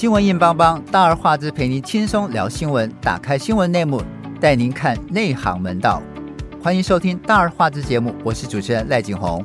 [0.00, 4.02] 新闻硬邦邦，大而化之陪您轻松聊新闻，打开新闻内幕，
[4.40, 6.02] 带您看内行门道。
[6.62, 9.44] 欢迎收听大而化之节目，我是主持人赖景红。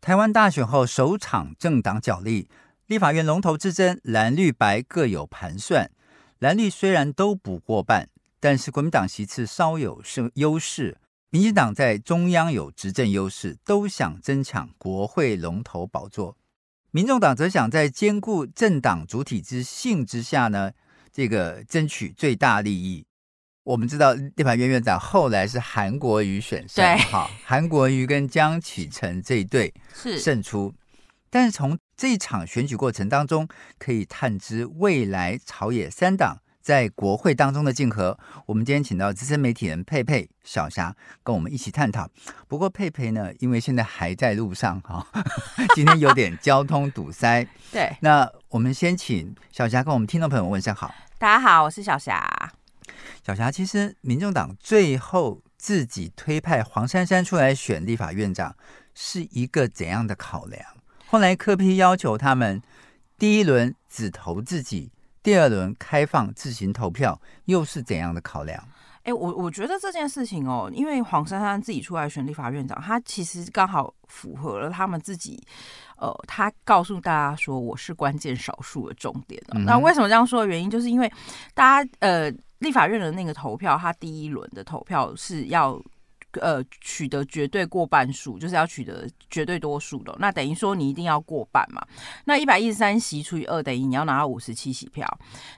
[0.00, 2.48] 台湾大选后首场政党角力，
[2.86, 5.90] 立法院龙头之争，蓝绿白各有盘算。
[6.38, 10.98] 蓝绿虽然都不过半，但是国民党席次稍有胜优势。
[11.32, 16.36] 民进党在中央有执政优势，都想争抢国会龙头宝座。
[16.90, 20.72] 民众党则想在兼顾政党主体之性之下呢，
[21.10, 23.06] 这个争取最大利益。
[23.62, 30.74] 我们知道立法院院长后来是韩国瑜选上，哈，韩国瑜跟江启臣这一对是胜出。
[31.30, 36.41] 但是从这一场选举过程当中，可以探知未来朝野三党。
[36.62, 38.16] 在国会当中的竞合，
[38.46, 40.94] 我们今天请到资深媒体人佩佩小霞
[41.24, 42.08] 跟我们一起探讨。
[42.46, 45.04] 不过佩佩呢，因为现在还在路上哈，
[45.74, 47.44] 今天有点交通堵塞。
[47.72, 50.94] 对，那我们先请小霞跟我们听众朋友问声好。
[51.18, 52.52] 大家好，我是小霞。
[53.26, 58.54] 小霞，其实民众党最后自己推派黄珊珊出来选立法院长，
[58.94, 60.64] 是一个怎样的考量？
[61.08, 62.62] 后来柯批要求他们
[63.18, 64.92] 第一轮只投自己。
[65.22, 68.58] 第二轮开放自行投票，又是怎样的考量？
[69.04, 75.42] 哎、欸，我我觉得这件事情哦，因为黄珊珊自己出来选立法院长，他其实刚好符合了他们自己，
[75.96, 81.12] 呃，他告诉大家说我是关键少数的重点、嗯、那为什么这样说的原因，就是因为
[81.52, 85.82] 大家呃立法院的那个投票，他第一轮的投票是要。
[86.40, 90.16] 呃，取得绝对过半数，就是要取得绝对多数的。
[90.18, 91.84] 那等于说你一定要过半嘛。
[92.24, 95.06] 那一百一十三席除以二等于你要拿到五十七席票。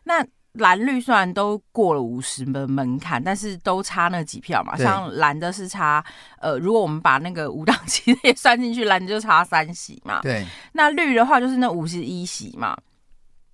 [0.02, 4.76] 那蓝绿虽然都过了五十的门槛，但是都差那几票嘛。
[4.76, 6.04] 像蓝的是差，
[6.40, 10.20] 呃，如果我们把那个五党籍也算进去，蓝的就差三席嘛。
[10.22, 10.46] 对。
[10.72, 12.76] 那绿的话就是那五十一席嘛。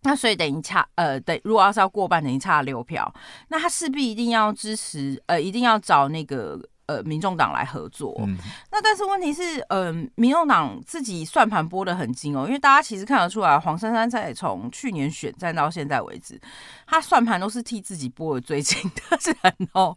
[0.03, 3.12] 那所以等于差，呃，等如果要是要过半，等于差六票。
[3.49, 6.59] 那他势必一定要支持，呃，一定要找那个。
[6.91, 8.37] 呃，民众党来合作，嗯，
[8.73, 16.41] 那但是问题是，嗯、呃，民众党自己算盘拨得很精哦，因为大家其实看得出来，黄珊珊在从去年选战到现在为止，
[16.91, 19.97] 他算盘都是替自己拨的最近的人哦。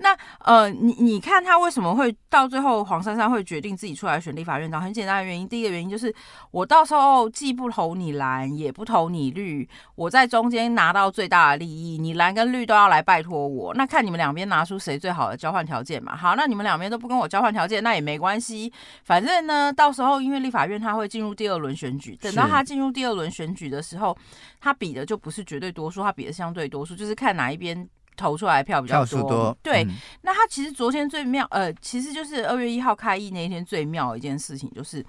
[0.00, 4.80] 那呃，你你看他为什么会到最后黄珊珊会决定自己出来选立法院长？
[4.80, 6.12] 很简单的原因，第一个原因就是
[6.50, 16.16] 我到时候既不投你蓝，也不投你绿，我在中间拿到最大的利益，你蓝跟绿都要来拜托我，那看你们两边拿出谁最好的交换条件嘛。
[16.16, 16.34] 好。
[16.40, 18.72] 那你们两边都不跟我交换条件，那也没关系。
[19.04, 24.16] 反正呢，到时候因为立法院他会进入第二轮选举，等到他进入第二轮选举的时候，
[24.58, 29.22] 他比的就不是绝对多数，他比的相对多数，就是看哪一边投出来的票比较多。
[29.22, 35.04] 多对、嗯，那他其实昨天最妙，呃，其实就是二月一号开议那一天最妙的一件事情，就是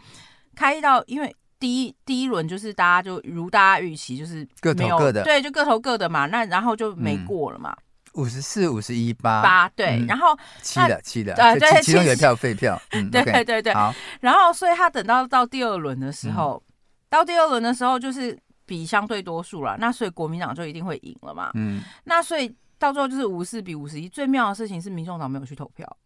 [0.55, 6.25] 开议到，因为第一第一轮就是大家就如大家预期，就是各投各的，对，就各投各的嘛。
[6.25, 7.71] 那然后就没过了嘛。
[7.71, 7.83] 嗯
[8.15, 13.73] 五十四、五十一、八八对、嗯，然后七的七的，对，对，其 中有一票废票，嗯，对对对
[14.19, 16.73] 然后所以他等到到第二轮的时候，嗯、
[17.09, 18.37] 到第二轮的时候就是
[18.71, 22.49] 比相对多数了，那所以国民党就一定会赢了嘛，嗯，那所以
[22.79, 25.97] 到最后就是五十四比五十一，最妙的事情是民众党没有去投票，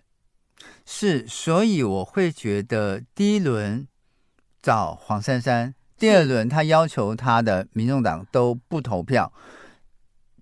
[0.84, 3.88] 是，所以我会觉得第一轮
[4.64, 9.32] 找黄珊珊，第二轮他要求他的民众党都不投票。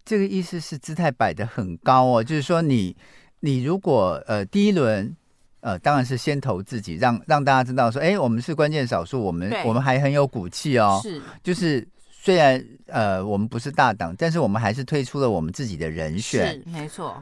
[0.06, 2.96] 这个意思是姿态摆得很高哦，就是说你
[3.42, 5.16] 你如果呃第一轮
[5.60, 11.00] 呃当然是先投自己，让让大家知道说，哎，我们是关键少数，我们我们还很有骨气哦。
[11.02, 11.88] 是，就是
[12.24, 16.54] 虽然呃我们不是大党，但是我们还是推出了我们自己的人选。
[16.54, 17.22] 是，没错。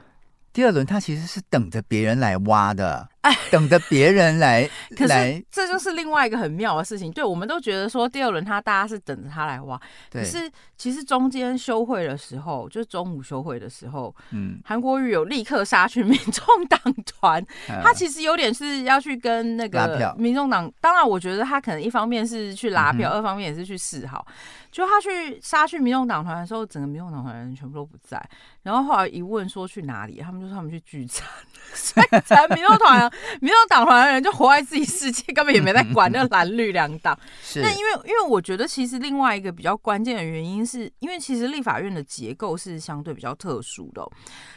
[0.53, 3.09] 第二轮他其实是等着别人来挖的。
[3.21, 4.67] 哎， 等着别人来，
[4.97, 7.11] 可是这就是另外一个很妙的事情。
[7.11, 9.79] 对，我们都觉得说第二轮他大家是等着他来挖，
[10.11, 17.45] 可是其实中间休会的时候，就是中午休会的时候，嗯，韩国瑜有立刻杀去民众党团，
[17.83, 20.71] 他其实有点是要去跟那个民众党。
[20.81, 24.25] 当然，我觉得他可能一方面是去拉票，二方面也是去示好。
[24.71, 28.19] 就他去杀去民众党团的时候，整个民众党团人全部都不在。
[28.63, 31.27] 然后后来一问说去哪里，他们就说他们去聚餐，
[31.73, 33.10] 所以才民众团。
[33.39, 37.17] 民众党团的人就活在自己世界，根本也没在管那蓝绿两党。
[37.55, 44.07] 那因为，因为我觉得其实另外一个比较关键的原因是，因为其实立法院的结构是相对比较特殊的。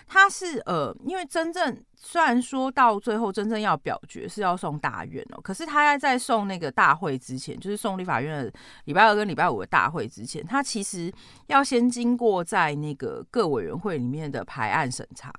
[0.06, 8.52] 它是呃，因为真正虽然说到最后真正要表决是要送大院哦，可是他在送那个大会之前，就是送立法院的
[8.84, 11.12] 礼拜二跟礼拜五的大会之前，他其实
[11.46, 15.32] 要先经过在那个各委员会里面的排案审查。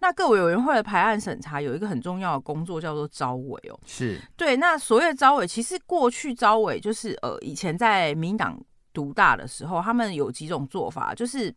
[0.00, 4.56] 那各委员会的排案审查有一个很重要的工作叫做招委哦，是对。
[4.56, 8.60] 那所谓的招委，其实过去招委就是呃，以前在民党
[8.92, 11.54] 独大的时候，他们有几种做法，就是。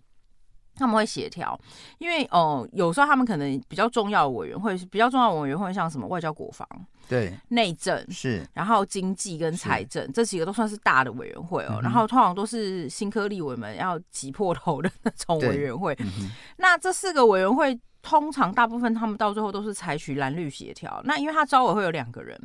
[0.76, 1.56] 他们会协调，
[2.00, 6.68] 因为哦、呃，有时候他们可能比较重要的委员会是比较重要的委员会，像什么外交、国防、
[7.08, 11.76] 对内政是，然后经济跟财政这几个都算是大的委员会哦。
[11.76, 15.96] 嗯、然后通常都是新科立委们要挤破头的那种委员会。
[16.00, 21.02] 嗯、那这四个委员会通常大部分他们到最后都是采取蓝绿协调。
[21.04, 22.40] 那因为他招委会有两个人，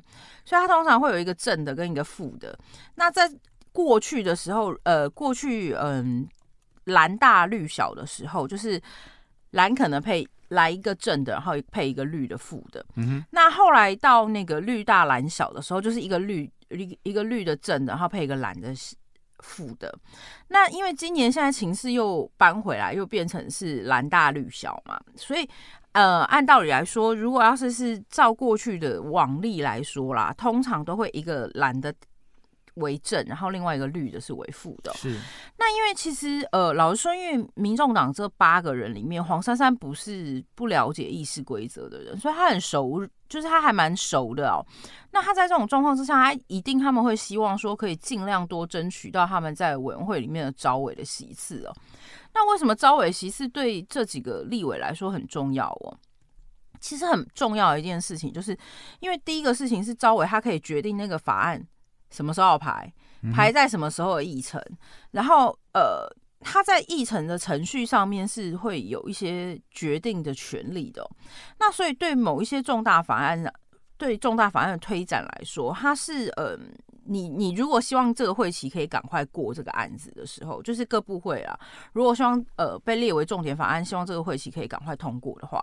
[0.46, 2.58] 所以他通常会有一个正的跟一个负的。
[2.94, 3.30] 那在
[3.72, 6.26] 过去的时候，呃，过去嗯。
[6.88, 8.80] 蓝大绿小的时候，就是
[9.50, 12.82] 蓝可能配来一个正的，然后配一个绿的负的。
[12.94, 13.24] 嗯哼。
[13.30, 18.74] 那后来到那个绿大蓝小的时候，就是一个绿一一个绿的正的，然后配一个蓝的
[19.38, 19.92] 负的。
[20.48, 25.48] 那因为今年现在情势又搬回来，又变成是蓝大绿小嘛，所以
[25.92, 31.92] 呃，按道理来说，如果要是是照过去的往例来说啦，通常都会一个蓝的。
[32.78, 34.92] 为正，然后另外一个绿的是为负的。
[34.94, 35.16] 是，
[35.56, 44.64] 那因为其实呃，老实说，因为民众党这八个人里面，黄珊珊不是不了解议事规则的人，所以他很熟，就是他还蛮熟的哦。
[45.12, 51.74] 那他在这种状况之下，他一定他们会希望说，可以尽量多争取到他们在委员会里面的招委的席次哦。
[52.34, 55.96] 那为什么招委席次对这几个立委来说很重要哦？
[56.80, 58.56] 其实很重要的一件事情，就是
[59.00, 61.66] 因为第一个事情是招委他可以决定那个法案。
[62.10, 62.92] 什么时候排，
[63.34, 64.76] 排在什么时候的议程，嗯、
[65.12, 66.08] 然后呃，
[66.40, 71.08] 他在议程的程序上面是会有一些决定的权利的。
[71.58, 73.42] 那所以对某一些重大法案，
[73.96, 76.56] 对重大法案的推展来说，它是呃，
[77.04, 81.58] 你你如果希望这个会期可以赶快过这个案子的时候，就是各部会啊，
[81.92, 85.60] 如果希望呃被列为重点法案，希望这个会期可以赶快通过的话。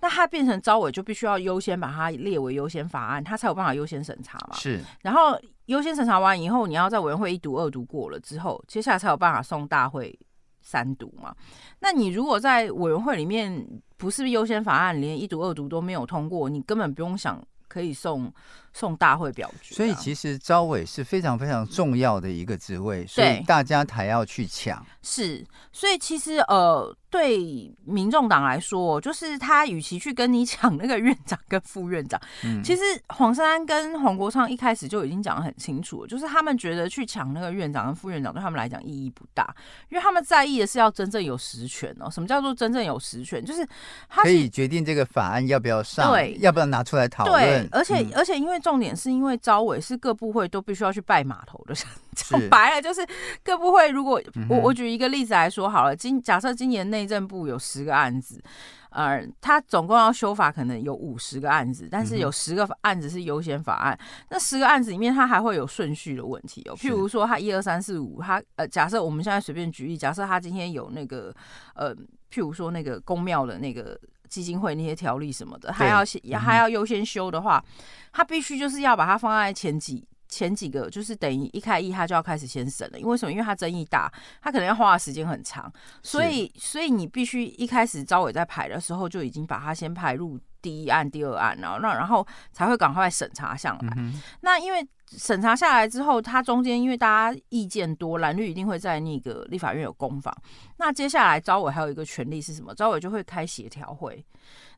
[0.00, 4.54] 那它变成招委就必须要优先把它列为优先法案，它才有办法优先审查嘛。
[4.56, 10.16] 是，然后优先审查完以后，你要在委员会一读、二读过了之后，接下来才有办法送大会
[10.60, 11.34] 三读嘛。
[11.80, 13.66] 那你如果在委员会里面
[13.96, 18.32] 不是优先法案，连一读、二读都没有通过，你根本不用想可以送
[18.76, 19.74] 送大会表决。
[19.74, 24.84] 所以其实招委是非常非常重要的一个职位，所以大家才要去抢。
[25.02, 26.94] 是，所以其实呃。
[27.08, 39.54] 对民众党来说，就是他与其去跟你抢那个院长跟副院长，嗯、其实黄珊珊跟黄国昌一开始就已经讲得很清楚了，就是他们觉得去抢那个院长跟副院长对他们来讲意义不大，
[39.88, 42.10] 因为他们在意的是要真正有实权哦。
[42.10, 43.42] 什么叫做真正有实权？
[43.42, 43.66] 就是
[44.10, 47.40] 他可以决定这个法案要不要上，对，要不要拿出来讨论。
[47.40, 51.74] 对，而且、嗯、而且因为重点是因为招委是各部会都必须要去拜码头的，
[52.14, 53.00] 讲白了就是
[53.42, 53.88] 各部会。
[53.88, 54.20] 如果
[54.50, 57.06] 我我举一个例子来说好了，今假设今年内。
[57.06, 58.42] 政部有十个案子，
[58.90, 63.96] 呃，他总共要修法，可能有五十个案子，但是有十个案子是优先法案。
[64.00, 66.74] 嗯、那十个案子里面，他还会有顺序的问题哦。
[66.76, 71.32] 譬如说，他一二三四五，他呃，假设我们现在随便举例，假设他今天有那个
[71.76, 73.96] 呃，譬如说那个公庙的那个
[74.28, 77.64] 基金会那些条例什么的，还要先还要优先修的话，
[78.12, 80.06] 他必须就是要把它放在前几。
[80.28, 83.30] 前几个就是等于一开议，他就要开始先审了，因为什么？
[83.30, 84.12] 因为他争议大，
[84.42, 93.94] 他可能要花的时间很长，所以所以你必须一开始招委在排的时候就已经把它先排入第一案、第二案，然后那然后才会赶快审查下来。
[93.96, 100.34] 嗯、那因为审查下来之后，它中间因为大家意见多，蓝绿一定会在那个立法院有攻防。
[100.78, 102.74] 那接下来招委还有一个权利是什么？
[102.74, 104.24] 招委就会开协调会。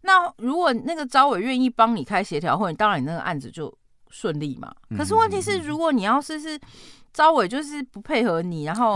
[0.02, 3.72] 那如果那个招委愿意帮你开协调会，当然你那个案子就。
[4.10, 4.74] 顺利嘛？
[4.96, 6.58] 可是问题是，如果你要是是
[7.12, 8.94] 招委就是不配合你，然后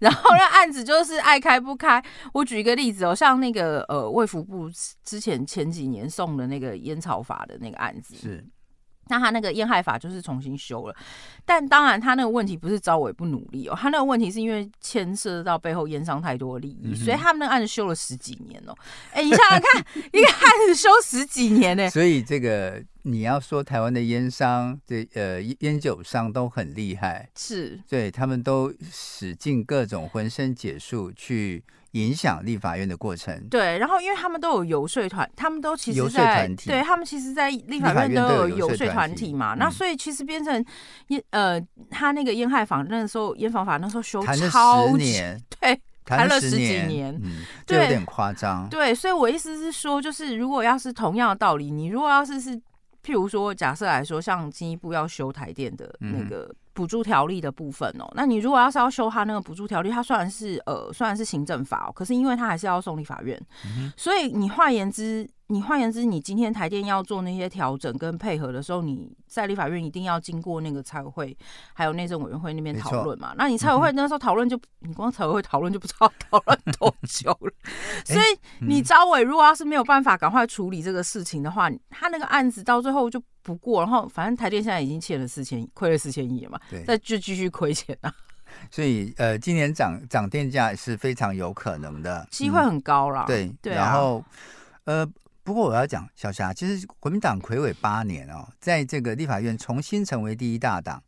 [0.00, 2.02] 然后那案子就是爱开不开。
[2.34, 4.68] 我举一个例子哦，像那个呃卫福部
[5.04, 8.44] 之前前几年送的那个烟草法的那个案子是。
[9.10, 10.94] 那他那个烟害法就是重新修了，
[11.44, 18.74] 但当然他那个问题不是招委不努力哦，他那个问题是因为牵涉到背后烟商太多的利益，嗯、所以他们那个案子修了十几年哦。
[19.10, 21.90] 哎、欸，你想想看， 一个案子修十几年呢？
[21.90, 31.64] 所以这个你要说台湾的烟商，这呃烟酒商都很厉害，是对他们都使尽各种浑身解数去。
[31.92, 40.64] 影响立法院的过程，对，然后因为他们都有游说团，他们都其实在对他们其实，在立法院都有游说团体嘛，那所以其实变成
[41.08, 52.56] 烟呃，他那个烟害法那时候烟房法那时候修超年对，谈了十几年，嗯，就有点夸张，对，所以我意思是说，就是如果要是同样的道理，你如果要是是
[53.04, 56.54] 譬如说假设来说，像进一步要修台电的那个。
[56.80, 58.08] 补助条例的部分哦。
[58.14, 65.28] 那你如果要是要修他那个补助条例，它虽然是呃虽然是行政法哦，可是因为它还是要送立法院，嗯、所以你换言之。
[65.50, 71.36] 你换言之，你今天台电要做那些调整跟配合的时候，你在立法院一定要经过那个财委会
[71.74, 73.34] 还有内政委员会那边讨论嘛？
[73.36, 77.52] 那你财委会那时候讨论就，嗯、你光财委会讨论就不知道 讨论多久了。
[78.04, 78.24] 所以
[78.60, 88.14] 你招委如果要是没有办法赶快处理这个事情的话，他那个案子到最后就不过，然后反正台电现在已经欠了四千，亏了四千亿了嘛，再就继续亏钱啊。
[88.70, 93.24] 所以呃，今年涨涨电价是非常有可能的，机会很高了。
[93.24, 94.24] 嗯、对，对、啊，然后
[94.84, 95.04] 呃。
[95.42, 101.02] 不过我要讲，小霞，其实国民党魁伟八年哦，在这个立法院重新成为第一大党，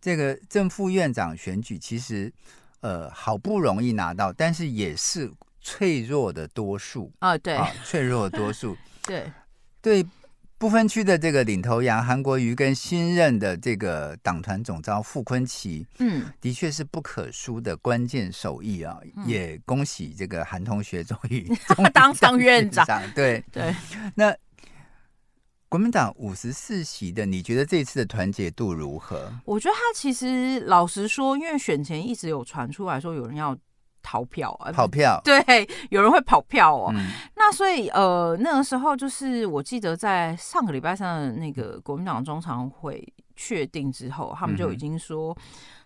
[0.00, 2.32] 这个正副院长选举其实
[2.80, 9.32] 呃好不容易拿到，但是也是脆弱的多数啊，对，啊、脆弱的多数，对
[9.80, 10.06] 对。
[10.58, 18.98] 不分区的这个领头羊韩国瑜跟新任的这个党团总召傅坤奇，嗯，的确是不可输的关键手艺啊！
[19.16, 21.46] 嗯、也恭喜这个韩同学终于
[21.92, 23.64] 当 上院长，对对。
[23.64, 23.74] 对
[24.14, 24.34] 那
[25.68, 29.30] 国民党五十四席的，你觉得这次的团结度如何？
[29.44, 33.56] 我觉得他其实老实说，因为选前一直有传出来说有人要。
[34.08, 34.70] 逃票啊！
[34.70, 36.92] 跑票对，有人会跑票哦。
[36.94, 37.10] 嗯、
[37.48, 45.36] 那所以呃，那个时候就是我记得在上个礼拜三的那个国民党中常会确定之后，他们就已经说，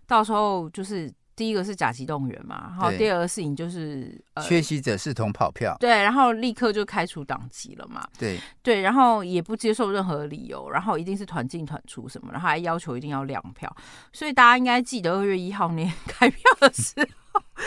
[0.06, 8.08] 到时候就是第一个是甲级动员嘛，然后第二个事情就是呃，缺席者视同跑票，对，然后立刻就开除党籍了嘛。
[8.18, 13.70] 对对，然后也不接受任何理由，然后一定是团进团出什么，然后还要求一定要亮票，
[14.14, 17.06] 所以大家应该记得二月一号那开票的时候。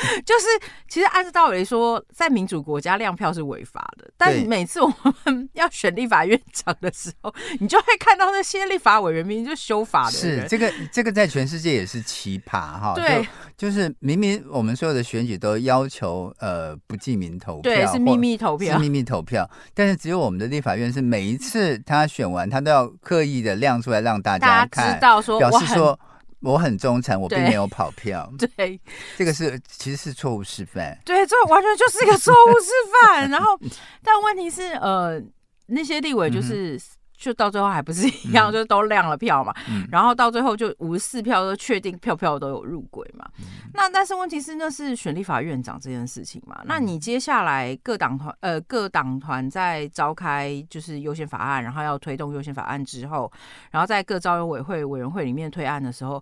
[0.25, 0.45] 就是，
[0.87, 4.09] 其实按照道理说，在民主国家亮票是违法的。
[4.17, 4.91] 但每次我
[5.25, 10.41] 们 要选立法院长的时候，你就会看到那些立法委员明明就修法的人。
[10.41, 12.93] 是这个，这个在全世界也是奇葩哈。
[12.95, 13.25] 对
[13.57, 19.49] 就，就是明明我们所有的选举都要求呃不记名投票，对，是秘密投票，是秘密投票。
[19.73, 25.99] 但是只有我们的立法院是每一次他选完，他都要刻意的亮出来让大家看，知道说表示说。
[26.43, 28.31] 我很忠诚，我并没有跑票。
[28.55, 28.79] 对，
[29.17, 30.97] 这个是其实是错误示范。
[31.03, 32.69] 对，这完全就是一个错误示
[33.01, 33.29] 范。
[33.29, 33.57] 然后，
[34.03, 35.21] 但问题是，呃，
[35.67, 36.79] 那些立委就 是。
[37.23, 39.53] 嗯就到最后还不是一样，嗯、就都亮了票嘛。
[39.69, 43.25] 嗯、然后到最后就五十四票都确定票票都有入轨嘛。
[43.39, 46.57] 嗯、那但是问题是那是选立法院长这件事情嘛。
[46.59, 53.31] 嗯、那你接下来各党团呃各党团在召开就是优先法案，然后要推动优先法案之后，
[53.71, 56.21] 然后在各招委会委员会里面推案的时候，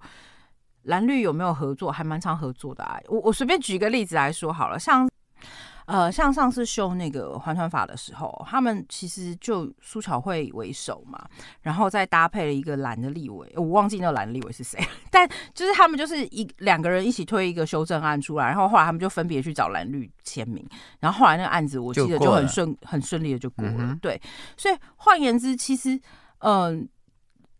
[0.83, 1.91] 蓝绿有没有合作？
[1.91, 2.99] 还蛮常合作的啊。
[3.07, 5.09] 我我随便举一个例子来说好了，像。
[5.91, 11.21] 呃，像上次修那个环团法的时候，他们其实就苏巧慧为首嘛，
[11.61, 14.79] 然后再搭配了一个蓝的立委，我忘记那个蓝的立委是谁，
[15.11, 20.65] 但就是他们就是一两个人一起推一个修正案出来，然后后来他们就分别去找蓝绿签名，
[21.01, 24.21] 然后后来那个案子我记得就很顺很顺利的就过了，嗯、对，
[24.55, 25.99] 所以换言之，其实
[26.39, 26.79] 嗯。
[26.79, 26.81] 呃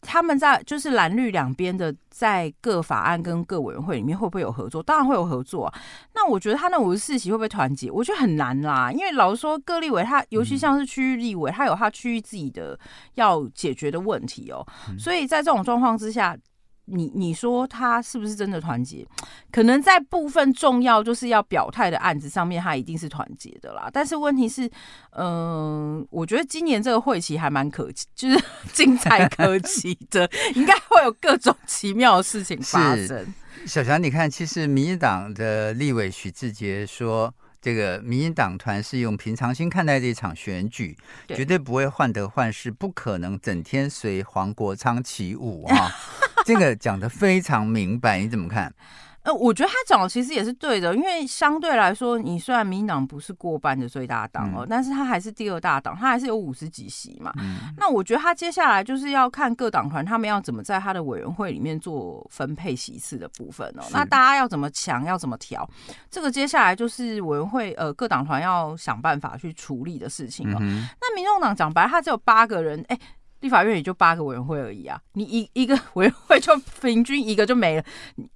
[0.02, 4.82] 他们在就是蓝绿两边的，在各法案跟各委员会里面会不会有合作？
[4.84, 5.74] 当然会有合作啊。
[6.16, 7.90] 那我觉得他那五十四席会不会团结？
[7.90, 12.78] 我觉得很难啦，因为老实说，各立委他尤其像是区域立委，他有他区域自己的
[13.16, 14.66] 要解决的问题哦。
[15.00, 16.38] 所以在这种状况之下。
[16.86, 19.06] 你你说他是不是真的团结？
[19.52, 23.90] 可能在部分重要就是要表态的案子上面，他一定是团结的啦。
[23.92, 24.66] 但是问题是，
[25.12, 33.34] 嗯、呃，我觉得今年这个会期还蛮可期，就是 精彩可期的，应该会有各种奇妙的事情发生。
[33.66, 37.32] 小强，你看，其实民进党的立委许志杰说，
[37.62, 45.92] 这个民进党团是用平常心看待这场选举，对绝对不会患得患失，不可能整天随黄国昌起舞啊。
[46.44, 48.74] 这个讲得非常明白，你怎么看？
[49.24, 57.32] 呃，我觉得他讲的其实也是对的，因为相对来说，你虽然民进党不是过半的最大党哦，嗯、但是他还是第二大党，他还是有五十几席嘛。
[57.38, 63.84] 嗯、那我觉得他接下来就是要看各党团他们要怎么在他的委员会里面做分配席次的部分哦。
[63.92, 65.70] 那大家要怎么抢，要怎么调，
[66.10, 70.58] 这个接下来就是委员会呃各党团要想办法去处理的事情哦。
[70.62, 72.98] 嗯、那民众党讲白，他只有八个人，哎。
[73.42, 77.84] 立法院也就八个委员会而已啊，你一一个委员会就 平均一个就没了。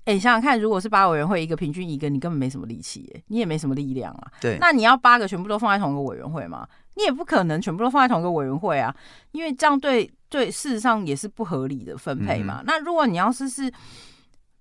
[0.04, 4.32] 哎，你想想看，如果是八个委员会，一个平均一个，你根本没什么力气耶，你也没什么力量啊。
[4.42, 6.68] 对，那你要八个全部都放在同一个委员会吗？
[6.96, 8.96] 你也不可能全部都放在同一个委员会啊，
[9.32, 12.62] 因为这样对对，事实上也是不合理的分配嘛。
[12.62, 13.72] 嗯、那如果你要是是。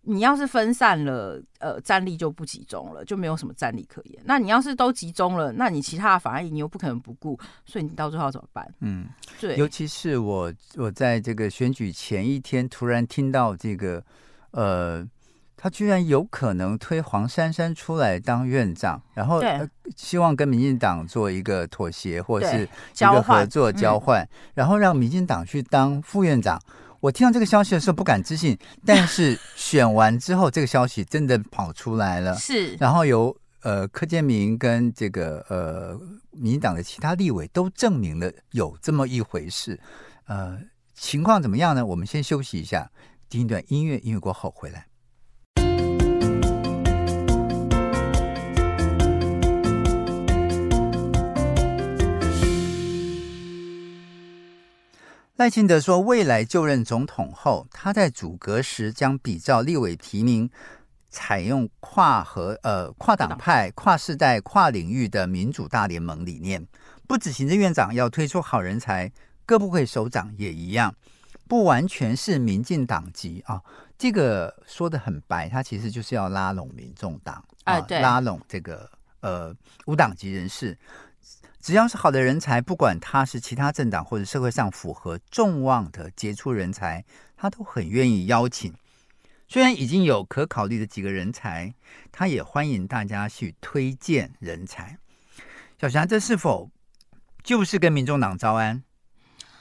[0.06, 4.22] 你要是分散了，呃，战力就不集中了，就没有什么战力可言。
[4.24, 8.70] 那你要是都集中了，那你其他的法案你又不可能不顾，所以你到最后要怎么办？
[8.80, 9.06] 嗯，
[9.40, 9.56] 对。
[9.56, 14.04] 尤其是我，我在这个选举前一天突然听到这个，
[14.50, 15.02] 呃，
[15.56, 26.60] 他居然有可能推黄珊珊出来当院长，然后、呃、希望跟民进党做一个妥协或者是一个合作交换，嗯、然后让民进党去当副院长。
[27.04, 32.34] 我听到这个消息的时候不敢置信，但是 选完之后，这个消息真的跑出来了。
[32.36, 39.78] 是，然后由呃柯建明跟这个呃民进党的其他立委都证明了有这么一回事。
[40.28, 40.58] 呃，
[40.94, 41.84] 情况怎么样呢？
[41.84, 42.90] 我们先休息一下，
[43.28, 44.86] 听一段音乐，音乐过后回来。
[55.36, 60.48] 赖清德说，未来就任总统后，他在组阁时将比照立委提名，
[61.10, 66.64] 采用跨和呃跨党派、跨世代、跨领域的民主大联盟理念。
[67.08, 69.10] 不止行政院长要推出好人才，
[69.44, 70.94] 各部会首长也一样，
[71.48, 73.60] 不完全是民进党籍啊。
[73.98, 78.88] 这个说的很白，他其实就是要拉拢民众党啊，对拉拢这个
[79.18, 79.52] 呃
[79.86, 80.78] 无党籍人士。
[81.64, 87.02] 只要是好的人才，不管他是其他政党或者社会上符合众望的杰出人才，
[87.38, 88.74] 他都很愿意邀请。
[89.48, 91.72] 虽然已经有可考虑的几个人才，
[92.12, 94.98] 他也欢迎大家去推荐人才。
[95.80, 96.68] 小霞，这是否
[97.42, 98.82] 就是跟民众党招安？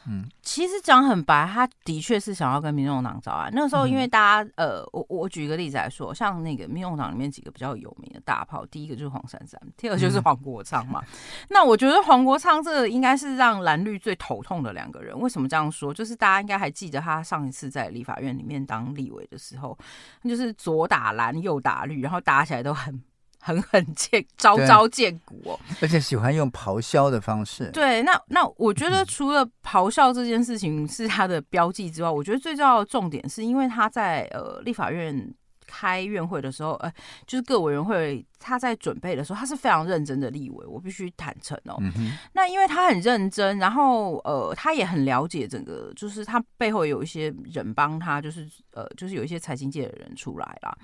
[0.07, 3.49] 嗯，其实讲很白，他的确是想要跟民众党招安。
[3.53, 11.01] 那个时候，因为大家，嗯、呃，我我举一个例子来说，像那个民众党里面几个比较有名的大炮，第一个就是黄珊珊，第二个就是黄国昌嘛。
[11.01, 11.17] 嗯、
[11.49, 15.17] 那我觉得黄国昌这个应该是让蓝绿最头痛的两个人。
[15.19, 15.93] 为什么这样说？
[15.93, 19.77] 就是大家应该还记得他上一次在立法院里面当立委的时候，
[20.23, 23.01] 就是左打蓝右打绿，然后打起来都很。
[23.43, 27.69] 狠狠见招招见骨哦，而且喜欢用咆哮的方式。
[27.71, 35.33] 对，那那我觉得除了咆哮这件事情是他的标记之外，我觉得最重要的重点是因为他在呃立法院。
[35.65, 36.91] 开院会的时候，呃，
[37.25, 41.77] 就是各委员会他在准备的时候，他是非常认真的立委，我必须坦诚哦。
[41.79, 50.77] 嗯、那因为他很认真，然后呃，他也很了解整个，就是他背后有一些人帮他，就是呃，就是有一些财经界的人出来啦，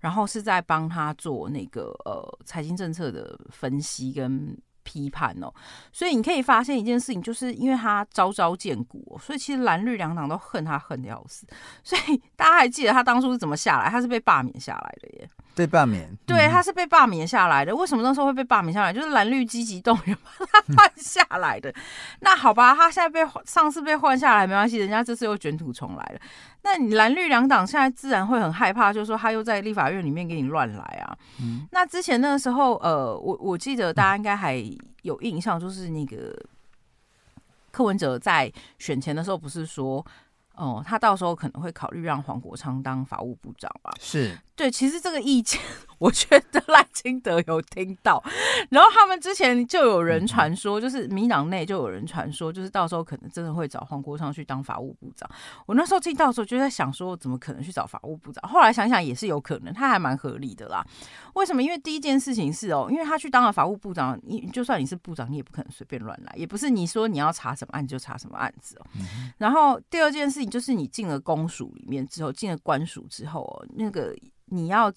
[0.00, 4.56] 然后是在帮他做那个呃财经政策的分析跟。
[4.86, 5.52] 批判哦，
[5.92, 11.44] 所以你可以发现一件事情，就是因为他招招见骨哦，所以其实蓝绿两党都恨他恨得要死。
[11.82, 13.90] 所以大家还记得他当初是怎么下来？
[13.90, 15.28] 他是被罢免下来的耶。
[15.56, 17.74] 被罢免，对，他是被罢免下来的。
[17.74, 18.92] 为什么那时候会被罢免下来？
[18.92, 21.72] 就是蓝绿积极动员把他换下来的。
[22.20, 26.20] 那好吧，他现在被上次被换下来没关系，人家这次又卷土重来了。
[26.66, 31.16] 那你蓝绿两党现在自然会很害怕，就是说他又在立法院里面给你乱来啊。
[31.40, 34.60] 嗯、那之前那个时候，呃，我我记得大家应该还
[35.02, 36.36] 有印象，就是那个
[37.70, 40.04] 柯文哲在选前的时候不是说。
[40.58, 43.92] 哦，他到时候可能会考虑让黄国昌当法务部长吧？
[44.00, 44.34] 是。
[44.56, 45.60] 对，其实这个意见，
[45.98, 48.22] 我觉得赖清德有听到，
[48.70, 55.30] 然后他们之前就有人传说，就是民党内就有人传说，就是到时候可能真的会找黄国昌去当法务部长。
[55.66, 58.42] 我那时候听到的时候就在想说，怎么可能去找法务部长？
[58.50, 60.82] 后来想想也是有可能，他还蛮合理的啦。
[61.34, 61.62] 为什么？
[61.62, 68.86] 因为第一件事情是哦，因为他去当了法务部长，你就算你是部长，你也不可能随便乱来，也不是你说你要查什么案子就查什么案子哦。
[69.36, 74.16] 然后第二件事情就是你进了公署里面之后，进了官署之后哦，那个。
[74.46, 74.92] 你要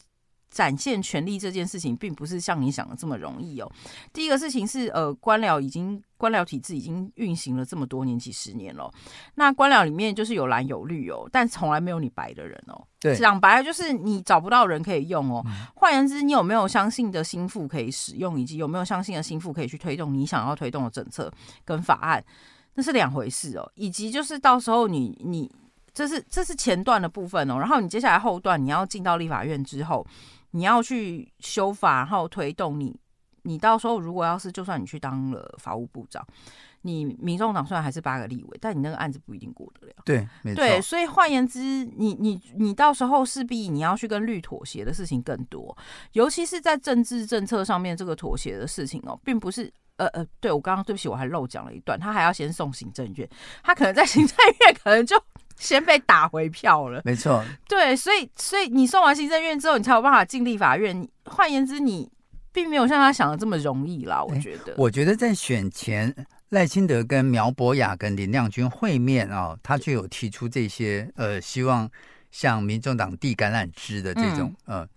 [0.50, 3.72] 展现权力这件事情，并不是像你想的这么容易哦。
[4.12, 8.92] 第一个事情是，呃，官僚已经官僚体制已经运行了这么多年几十年了。
[9.36, 12.84] 那官僚里面就是有蓝有绿哦，但从来没有你白的人哦。
[13.00, 15.46] 对，讲白了就是你找不到人可以用哦。
[15.76, 21.32] 换言之，你有没有相信的心腹可以使用，以及有没有相信的心腹可以去推动你想要推动的政策
[21.64, 22.26] 跟法案，
[22.74, 23.72] 那是两回事哦。
[23.76, 25.52] 以及就是到时候你你。
[25.94, 30.06] 这是这是前段的部分哦，然后你接下来后段你要进到立法院之后，
[30.52, 32.98] 你要去修法，然后推动你，
[33.44, 36.26] 你到时候如果要是就算你去当了法务部长，
[36.84, 39.94] 你民众党虽然还是八个立委，但你那个案子不一定过得了。
[40.06, 40.64] 对，没错。
[40.64, 41.60] 对，所以换言之，
[41.98, 45.78] 你你你到时候势必你要去跟绿妥协的事情更多，
[46.14, 53.30] 尤其是在政治政策上面这个妥协的事情哦，并不是呃呃，对我刚刚对不起，我还漏讲了一段，他还要先送行政院，
[53.62, 55.22] 他可能在行政院可能就。
[55.60, 57.44] 先被打回票了，没错。
[57.68, 61.08] 对，所以所以你送完行政院之后，你才有办法进立法院。
[61.26, 62.10] 换言之，你
[62.52, 64.24] 并没有像他想的这么容易啦。
[64.24, 66.16] 我觉得，我觉得在选前，
[66.50, 71.88] 赖清德跟苗博雅跟林亮君会面啊、哦，他就有提出这些呃，希望
[72.32, 74.90] 向民众党递橄榄枝的这种嗯、呃，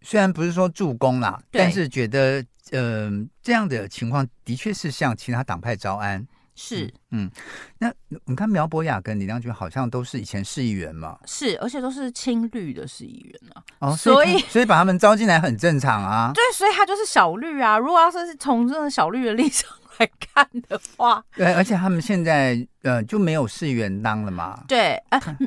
[0.00, 2.40] 虽然不是说助攻啦，但是觉得
[2.70, 6.24] 嗯、呃，这样的情况的确是向其他党派招安。
[6.54, 7.30] 是，嗯，
[7.78, 7.92] 那
[8.26, 13.62] 你看苗博雅跟李亮君好像都是以前市议员嘛，是，而且都是青绿的市议员啊。
[13.78, 16.30] 哦，所以所以，把他们招进来很正常啊。
[16.34, 17.78] 对，所以他就是小绿啊。
[17.78, 24.62] 如果要是从这个小绿的立场来看的话，对，而且他们现在呃就没有市议员当了嘛。
[24.68, 25.38] 对，哎、呃，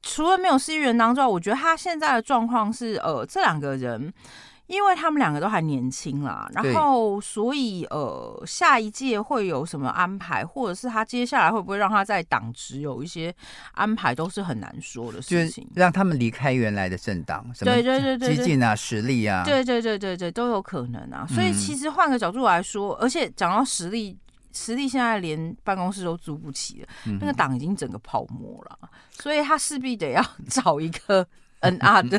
[0.00, 4.12] 除了没有市议员当之外，我觉得他现在的状况是呃这两个人。
[4.66, 13.34] 因为他们两个都还年轻啦，然后所以呃，下一届会有什么安排，或者是他接下来会不会让他在党职有一些
[13.72, 15.68] 安排，都是很难说的事情。
[15.74, 21.26] 让他们离开原来的政党，什么对对对对，激进啊，实力啊，对对对对对，都有可能啊。
[21.28, 24.16] 所以其实换个角度来说，嗯、而且讲到实力，
[24.52, 28.78] 实力现在连办公室都租不起了，嗯、那个党已经整个泡沫了，
[29.10, 31.26] 所以他势必得要 找一个
[31.60, 32.18] NR 的。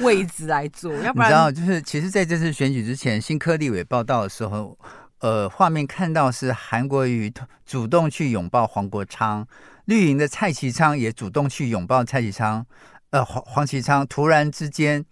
[0.00, 4.78] 位置来做， 要不然你知道，就是其实在这次选举之前，新科立委报道的时候，
[5.20, 7.32] 呃，画面看到是韩国瑜
[7.64, 9.46] 主动去拥抱黄国昌，
[9.84, 12.64] 绿营的蔡其昌也主动去拥抱蔡其昌，
[13.10, 15.04] 呃，黄黄其昌突然之间，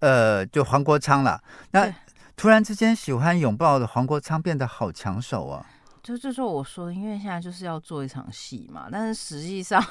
[0.00, 1.94] 呃，就黄国昌了，那
[2.36, 5.64] 突然之间喜欢拥抱的黄国昌变得好抢手啊！
[6.02, 9.82] 就就是我说，因为现在就是要做一场戏嘛，但是实际上。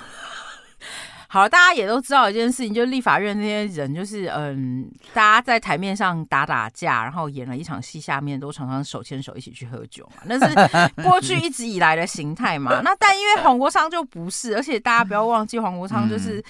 [1.35, 10.55] 好，大家也都知道一件事情，就是立法院那些人，就是嗯，大家在台面上打打架，然后演了一场戏，下面都常常手牵手一起去喝酒嘛，那是
[11.03, 12.79] 过去一直以来的形态嘛。
[12.85, 16.41] 那但因为黄国昌就不是，而且大家不要忘记，黄国昌就是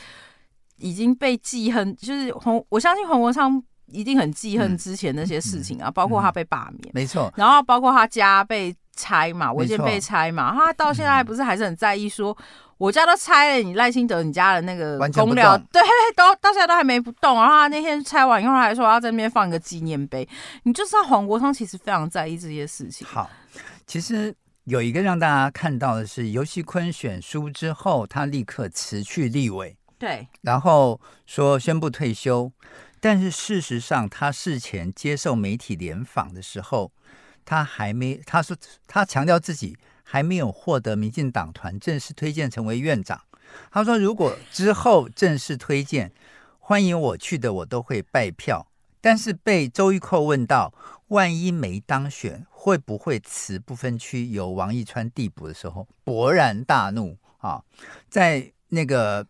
[0.78, 12.38] 已经被记恨，就是黄，我相信黄国昌一定很记恨之前那些事情啊，包括他被罢免，没错，然后包括他家被拆嘛，违建被拆嘛，他到现在不是还是很在意说。
[12.78, 15.82] 我家都拆了，你赖清德你家的那个公寮，对，
[16.14, 17.36] 都到现在都还没不动。
[17.36, 20.28] 然后他那天拆完以后，他还说要在那边放一个纪念碑。
[20.64, 23.08] 你就知道黄国昌其实非常在意这些事情。
[23.08, 23.30] 好，
[23.88, 24.36] 其实
[24.66, 32.52] 有一个让大家看到的是，游锡堃选输之后，他立刻辞去立委，对，然后说宣布退休。
[33.00, 36.92] 但是事实上，他事前接受媒体联访的时候，
[37.46, 39.78] 他还没，他说他强调自己。
[40.06, 43.20] 还没有获得民进党团正式推荐成为院长。
[43.72, 46.12] 他说：“如果之后正式推荐，
[46.60, 48.68] 欢迎我去的，我都会拜票。”
[49.02, 50.74] 但是被周玉蔻问到，
[51.10, 57.64] 万一没当选，会不会辞不分区由王一川递补的时候，勃然大怒啊！
[58.10, 59.26] 在那个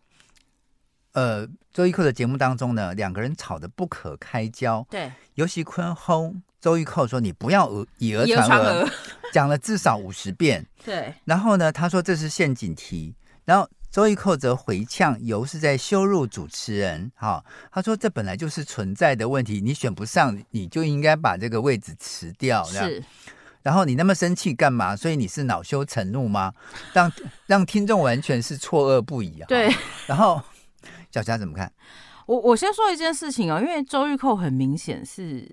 [1.12, 4.86] 呃周玉蔻的节目当中呢，两个人吵得不可开交。
[4.90, 8.88] 对，尤其坤轰周玉蔻说：“你不要以讹传讹。”
[9.32, 11.14] 讲了至少五十遍，对。
[11.24, 13.14] 然后呢，他说这是陷阱题。
[13.44, 17.10] 然后周玉蔻则回呛，尤是在羞辱主持人。
[17.14, 22.64] 哈，他说这本来就是存在的问题，你选不上，你就应该把这个位置辞掉。
[22.64, 23.02] 是。
[23.62, 24.94] 然后你那么生气干嘛？
[24.96, 26.52] 所以你是恼羞成怒吗？
[26.92, 27.12] 让
[27.46, 29.46] 让听众完全是错愕不已啊。
[29.48, 29.72] 对。
[30.06, 30.40] 然后
[31.10, 31.72] 小霞怎么看？
[32.26, 35.48] 我我先说一件事情哦，因为周玉蔻很明显是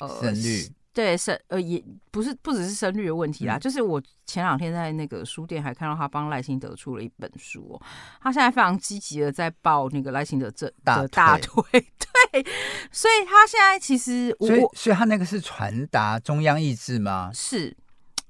[0.00, 0.70] 呃深绿。
[0.98, 1.80] 对，是呃，也
[2.10, 7.80] 不是不只是声律的问题啦，嗯、就是我前两天在那个书店还看到他帮赖清德出了一本书，哦，
[8.20, 12.44] 他现在非常积极的在抱那个赖清德这的大腿， 对，
[12.90, 17.30] 所以他现在其实我，所以所以他那个是传达中央意志吗？
[17.32, 17.76] 是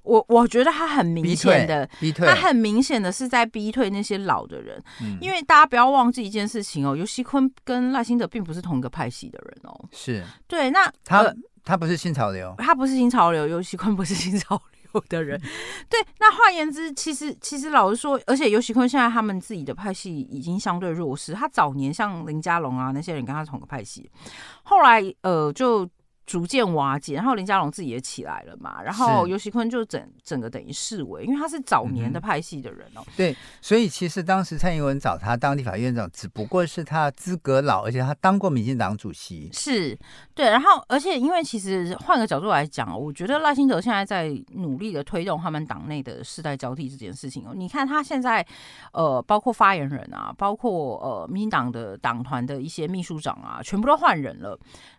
[0.02, 11.22] 我我觉得他很明显的逼退，他很明显的是在逼退那些老的人，嗯、因为大家不要忘记一件事情哦，尤熙坤跟赖清德并不是同一个派系的人哦，是对，那他。
[11.22, 11.35] 呃
[11.68, 15.38] 他不是新潮流，他不是新潮流，游锡堃不是新潮流的人。
[15.90, 21.35] 对，那换言之，其实其实老实说，而且游锡堃现在他们自己的派系已经相对弱势。
[21.35, 24.11] 他早年像林家龙啊那些人跟他同个派系，
[24.62, 25.87] 后来呃就。
[26.29, 33.03] 逐渐瓦解，然后林佳龙自己也起来了嘛，然后尤锡坤就整整个等于视为，因为他是早年的派系的人哦。
[33.17, 39.49] 对，所以其实当时蔡英文找他当立法院长，只不过是他资格老，而且他当过民进党主席。
[39.55, 39.99] 是，
[40.35, 47.55] 对，然后而且因为其实换个角度来讲，我觉得赖清德现在在努力的推动他们党内的世代交替这件事情哦。
[47.55, 48.47] 你看他现在
[48.93, 54.51] 呃，包括发言人啊，包括呃民进党的党团的一些秘书长啊，全部都换人了，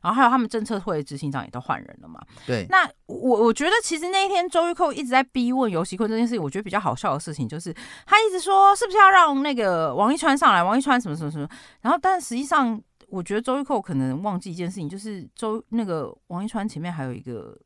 [0.02, 1.19] 然后还有他们政策会执。
[1.20, 2.20] 心脏也都换人了嘛？
[2.48, 2.66] 对。
[2.70, 7.74] 那我我觉得其实那一天周玉蔻一直在逼问游锡堃这件事情，我觉得比较好笑的事情就是
[8.06, 10.64] 他一直说是不是要让那个王一川上来？
[10.64, 11.48] 王一川什么什么什么？
[11.82, 17.58] 然后，但实际上我觉得周玉蔻可能忘记一件事情，就是周那个王一川前面还有一个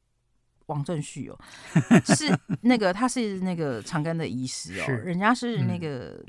[0.68, 1.38] 王正旭哦，
[2.16, 6.24] 是那个他是那个长庚的医师哦，人家是那个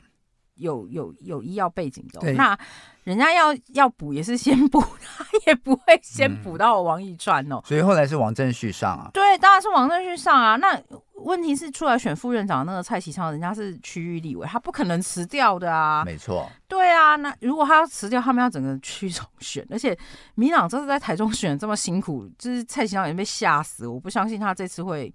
[0.57, 2.59] 有有有医药背景的、哦，那
[3.03, 7.61] 人家要要补也是先补， 他也不会先补到王一川哦。
[7.65, 9.11] 所以后来是王正旭上啊。
[9.13, 10.57] 对，当然是王正旭上啊。
[10.57, 10.81] 那
[11.15, 16.05] 问题是出来选副院长的那个蔡其昌，人家是区域立委，他不可能辞掉的啊。
[16.05, 16.51] 没错。
[16.69, 19.97] 对啊，那如果他要辞掉，他们要整个区重选，而且
[20.35, 25.13] 民党这次在台中选这么辛苦，就是蔡其昌已经被吓死，我不相信他这次会。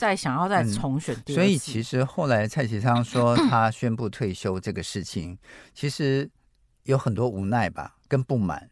[0.00, 5.36] 再想要再重选、嗯，所以其实后来蔡其昌说 他宣布退休这个事情，
[5.74, 6.26] 其实
[6.84, 8.70] 有很多无奈吧，跟不满。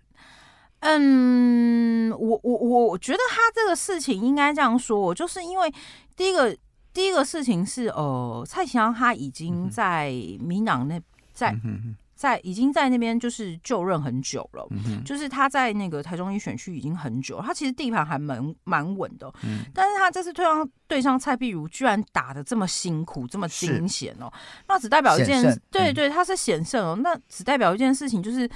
[0.81, 5.71] 嗯，我我我我觉得他这个事情应该这样说，就是因为
[6.17, 6.57] 第一个
[6.95, 10.11] 第一个事情是，呃，蔡其昌他已经在
[10.41, 10.99] 民党那
[11.35, 11.53] 在。
[11.63, 24.29] 嗯在已经在那边就是就任很久了，嗯，就是他在那个台中一选区已经很久，他其实地盘还蛮蛮稳的，嗯，但是他这次对上对上蔡碧如，居然打的这么辛苦，这么惊险哦，
[24.67, 28.51] 那只代表一件，对对，他是险胜哦，那只代表一件事情，就是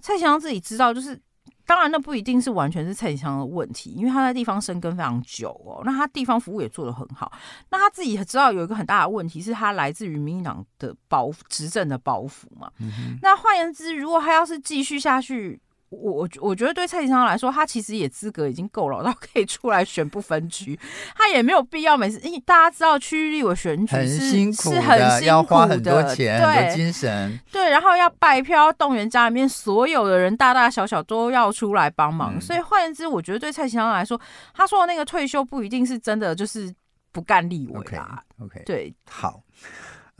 [0.00, 1.20] 蔡祥自己知道，就是。
[1.64, 7.32] 当然，那不一定是完全是蔡启昌的问题，因为他在地方生根非常久哦，那他地方服务也做得很好。
[7.70, 12.70] 那他自己也知道有一个很大的问题，是他来自于民进党的包执政的包袱嘛。
[12.78, 15.60] 嗯、那换言之，如果他要是继续下去，
[15.92, 20.78] 我我觉得对蔡其昌来说，他其实也资格已经够了，到可以出来选不分区，
[21.14, 22.18] 他也没有必要每次。
[22.20, 32.36] 因为大家知道区域立委选举是很辛苦的，是很辛苦的，要花很多钱、对很多精神，对，然后要拜票，动员家里面所有的人，大大小小都要出来帮忙。
[32.36, 34.18] 嗯、所以换言之，我觉得对蔡其昌来说，
[34.54, 36.74] 他说的那个退休不一定是真的，就是
[37.12, 38.22] 不干立委啦。
[38.38, 39.42] OK，, okay 对，好。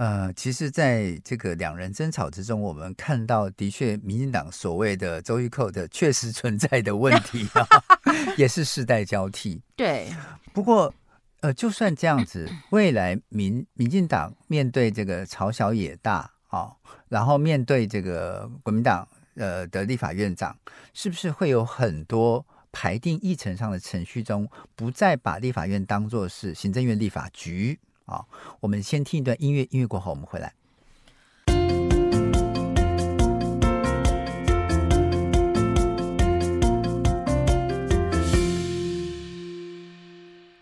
[0.03, 7.65] 呃，其实，在这个两人争吵之中，我们看到的确，民进党所谓的周玉蔻的确实存在的问题啊，
[8.37, 9.63] 也是世代交替。
[9.77, 10.13] 对，
[10.53, 10.93] 不过，
[11.39, 16.77] 呃，就算这样子，未来民民进党面对这个朝小野大啊、哦，
[17.09, 20.59] 然后面对这个国民党呃的立法院长，
[20.93, 27.79] 是不是会有很多排定议程上的程序中，不再把立法院当作是行政院立法局？
[28.13, 28.29] 好，
[28.61, 30.53] 我们先听一段音乐，音乐过后我们回来。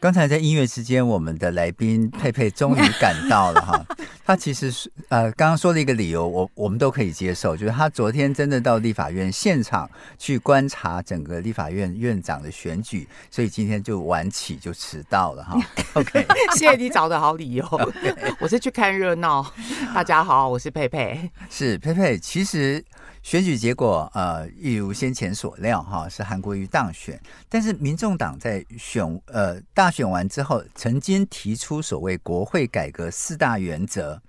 [0.00, 3.84] 刚才在音乐之间，我们的来宾佩佩终于赶到了哈。
[4.24, 15.60] 他其实是呃，刚刚说了一个理由，我我们都可以接受，就是他昨天真的到立法院现场去观察整个立法院院长的选举，所以今天就晚起就迟到了哈。
[15.92, 17.62] OK，谢谢你找的好理由。
[17.64, 18.34] Okay.
[18.40, 19.52] 我是去看热闹。
[19.94, 21.30] 大家好，我是佩佩。
[21.50, 22.82] 是佩佩，其实。
[23.22, 27.20] 选举结果，呃，一如先前所料，哈，是韩国瑜当选。
[27.50, 34.20] 但是，民众党在选，呃，大选完之后，曾经提出所谓国会改革四大原则。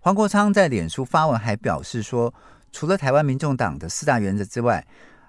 [0.00, 2.32] 黄国昌在脸书发文还表示说，
[2.72, 4.86] 除了台湾民众党的四大原则之外，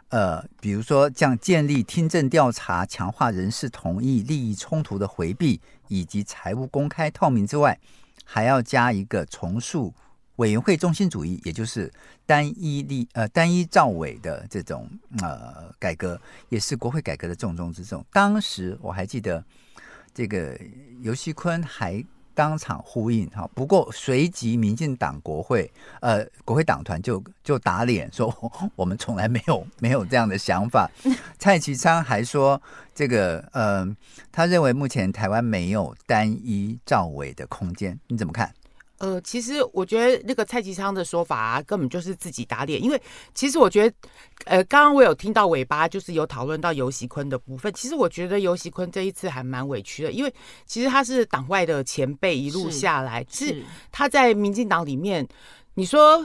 [0.08, 7.78] 呃，比如说将建立听证调查、强化人事同意、利益冲突的回避以及财务公开透明之外，
[8.24, 9.94] 还要加一个重塑。
[10.42, 11.92] 委员会中心主义，也就是
[12.26, 14.90] 单一立呃单一赵委的这种
[15.22, 18.04] 呃改革，也是国会改革的重中之重。
[18.12, 19.44] 当时我还记得，
[20.16, 20.60] 这个
[21.02, 28.34] 尤锡坤还当场呼应哈，不过随即民进党国会呃国会党团就就打脸说，
[28.76, 30.90] 我们从来没有没有这样的想法。
[31.38, 32.60] 蔡其昌还说，
[32.96, 33.88] 这个呃
[34.32, 38.52] 他认为目前台湾没有单一赵委的空间，你怎么看？
[39.02, 42.80] 呃，其实我觉得那个蔡其昌的说法啊，根本就是自己打脸。
[42.80, 43.02] 因为
[43.34, 43.96] 其实我觉得，
[44.46, 47.74] 呃，刚刚我有听到尾巴，就是有讨论到游锡坤的部分。
[47.74, 50.32] 其实我觉得游锡坤这一次还蛮委屈的，因为
[50.68, 55.28] 其实他是党外的前辈，一路下来是，是他在民进党里面，
[55.74, 56.24] 你说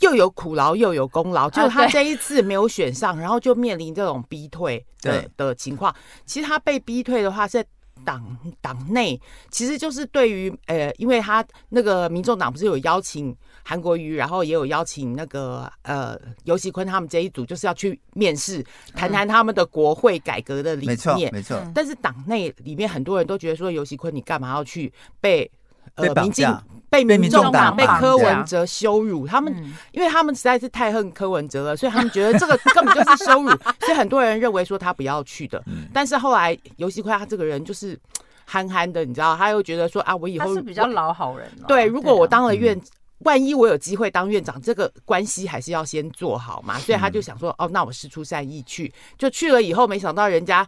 [0.00, 5.94] 又有苦劳又有功劳，就他这一次没有选上，然后就面临这种逼退的的情况。
[6.26, 7.64] 其实他被逼退的话是。
[8.08, 20.96] 党党内其实就是对于呃，因为他那个民众党不是有邀请韩国瑜，然后也有邀请那个呃尤喜坤他们这一组，就是要去面试，谈谈他们的国会改革的理念。
[20.96, 21.72] 没错，没错。
[21.74, 24.90] 但是党内里面很多人都觉得说，尤喜坤你干嘛要去
[25.20, 25.50] 被
[25.96, 26.48] 呃民进？
[26.90, 29.54] 被民众党被柯文哲羞辱，他们
[29.92, 33.48] 因为他们实在是太恨柯文哲了，所以他们觉得这个根本就是羞辱，
[33.80, 35.62] 所以很多人认为说他不要去的。
[35.92, 37.98] 但是后来游戏快他这个人就是
[38.46, 41.46] 憨憨的，你知道，他又觉得说啊，我以后是比较老好人。
[41.66, 42.80] 对，如果我当了院，
[43.18, 46.78] 万一我有机会当院长，这个关系还是要先做好嘛。
[46.78, 50.66] 所以他就想说，哦，那我释出善意去，就去了以后，没想到人家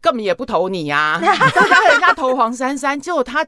[0.00, 1.32] 根本也不投你呀，让
[1.90, 3.46] 人家投黄珊珊，结果他。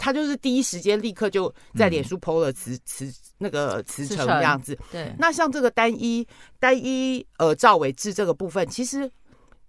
[0.00, 4.76] 他就是第一时间立刻就在脸书 PO 了辞辞、嗯、那个辞呈这样子。
[4.90, 6.26] 对，那像这个单一
[6.58, 9.08] 单一呃赵伟志这个部分，其实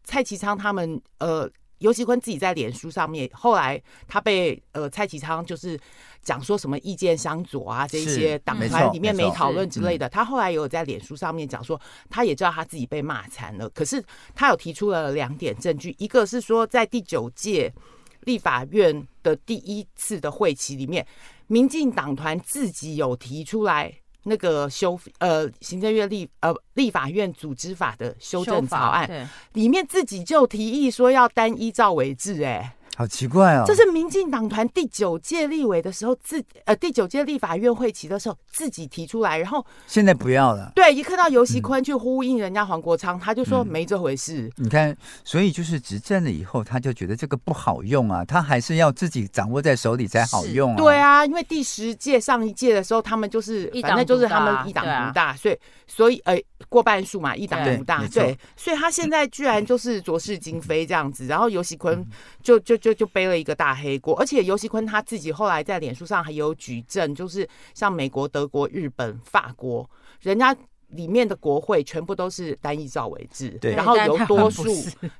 [0.05, 1.47] 蔡其昌他们呃。
[1.81, 5.75] 尤其坤自己在脸书上面，后来他被呃蔡其昌就是
[6.21, 10.07] 讲说什么意见相左啊，这一些党团里面没讨论之类的。
[10.07, 13.99] 他后来也有在脸书上面讲说，他也知道他自己被骂惨了，可是
[14.35, 17.73] 他有提出了两点证据，一个是说在第九届
[18.21, 21.05] 立法院的第一次的会期里面，
[21.47, 23.93] 民进党团自己有提出来。
[24.23, 32.75] 那个修呃，行政院立呃立法院组织法的修正草案，里面自己就提议说要单一赵伟智，哎。
[32.97, 33.63] 好奇怪哦！
[33.65, 40.71] 这是民进党团第九届立委的时候自呃第九届立法院会期的时候自己提出来，然后现在不要了。
[40.75, 44.65] 对，一看到尤熙坤去呼应人家黄国昌，嗯、他就说没这回事、嗯。
[44.65, 50.77] 你看，所以就是执政了以后，他就觉得这个不好用啊，他还是要自己掌握在手里才好用啊。
[50.77, 62.01] 对啊，因为第十届上一届的时候，他们就是反正就是他们一党独大，所以所以呃过半数嘛，一党独大，对，所以他现在居然就是浊世今非这样子，然后尤喜坤
[62.41, 62.93] 就就就。
[63.01, 70.55] 就背了一个大黑锅，而且尤喜坤他自己后来在脸书上还有举证，就是像美国、德国、日本、法国，人家。
[70.93, 74.63] 里面的国会全部都是单一赵伟制，对，然后由多数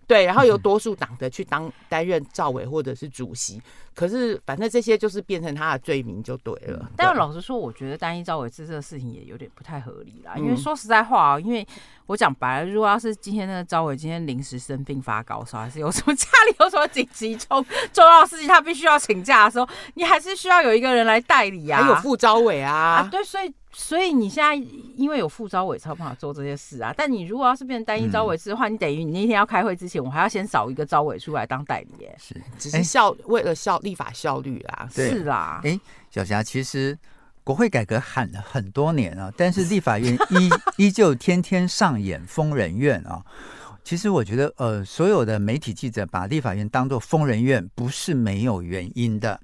[0.08, 3.62] 对，然后由多数党的去当担任赵委或者是主席，
[3.94, 6.92] 可是反正这些就是变成他的罪名就对了。
[6.96, 11.66] 但老实说，我觉得单一赵伟制这个事情也有点不太合理啦，因为说实在话啊，因为
[12.08, 23.54] 我讲白了，如果要是今天那个赵伟今天临时生病发高烧，还是有什么 家里有什么紧急重重要事情，他必须要请假的时候，你还是需要有一个人来代理啊，还有副招委啊，啊，对，所以。
[23.74, 24.54] 所以你现在
[24.98, 32.16] 因为有副招委才有办法做这些事啊，但你如果要是变成单一招委制的话，嗯、你等于你那天要开会之前，我还要先找一个招委出来当代理耶。
[32.20, 34.90] 是，只是效、欸、为了效立法效率啦。
[34.92, 35.62] 是啦。
[35.64, 36.98] 哎、欸，小霞，其实
[37.46, 40.50] 国会改革喊了很多年啊，但是立法院依
[40.88, 43.24] 依旧天天上演疯人院啊。
[43.86, 49.40] 其实我觉得，呃，所有的媒体记者把立法院当做疯人院，不是没有原因的，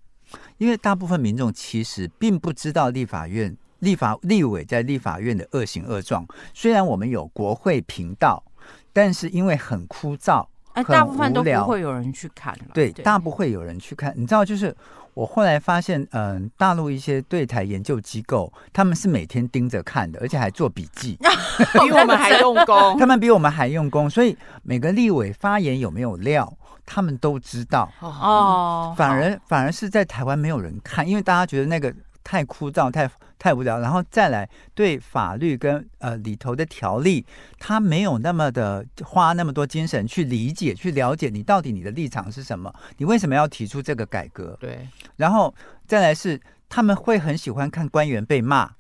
[0.57, 3.55] 因为大部分民众其实并不知道立法院。
[3.79, 8.43] 立法立委在立法院的恶行恶状，虽然我们有国会频道，
[8.91, 12.57] 但是因为很枯燥，很无聊，大部分都不会有人去看。
[12.73, 14.13] 对，对大不会有人去看。
[14.15, 14.75] 你知道，就是
[15.13, 21.17] 我后来发现，嗯、呃，大陆一些对台研究机构，他们是每天盯着看的，而且还做笔记，
[21.73, 22.97] 比我们还用功。
[22.99, 26.51] 他们比我们还用功，所以每个立委发言有没有料，
[26.85, 27.91] 他们都知道。
[27.99, 31.93] 哦，反而反而是在台湾没有人看，因为大家觉得那个。
[32.27, 33.09] 太枯燥，太
[33.39, 37.25] 太无聊，然后再来对法律跟呃里头的条例，
[37.57, 44.57] 他没有那么的花那么多精神去理解、去了解你到底你的立场是什么，你为什么要提出这个改革？
[44.59, 44.85] 对，
[45.15, 45.55] 然后
[45.87, 46.37] 再来是
[46.67, 48.71] 他们会很喜欢看官员被骂。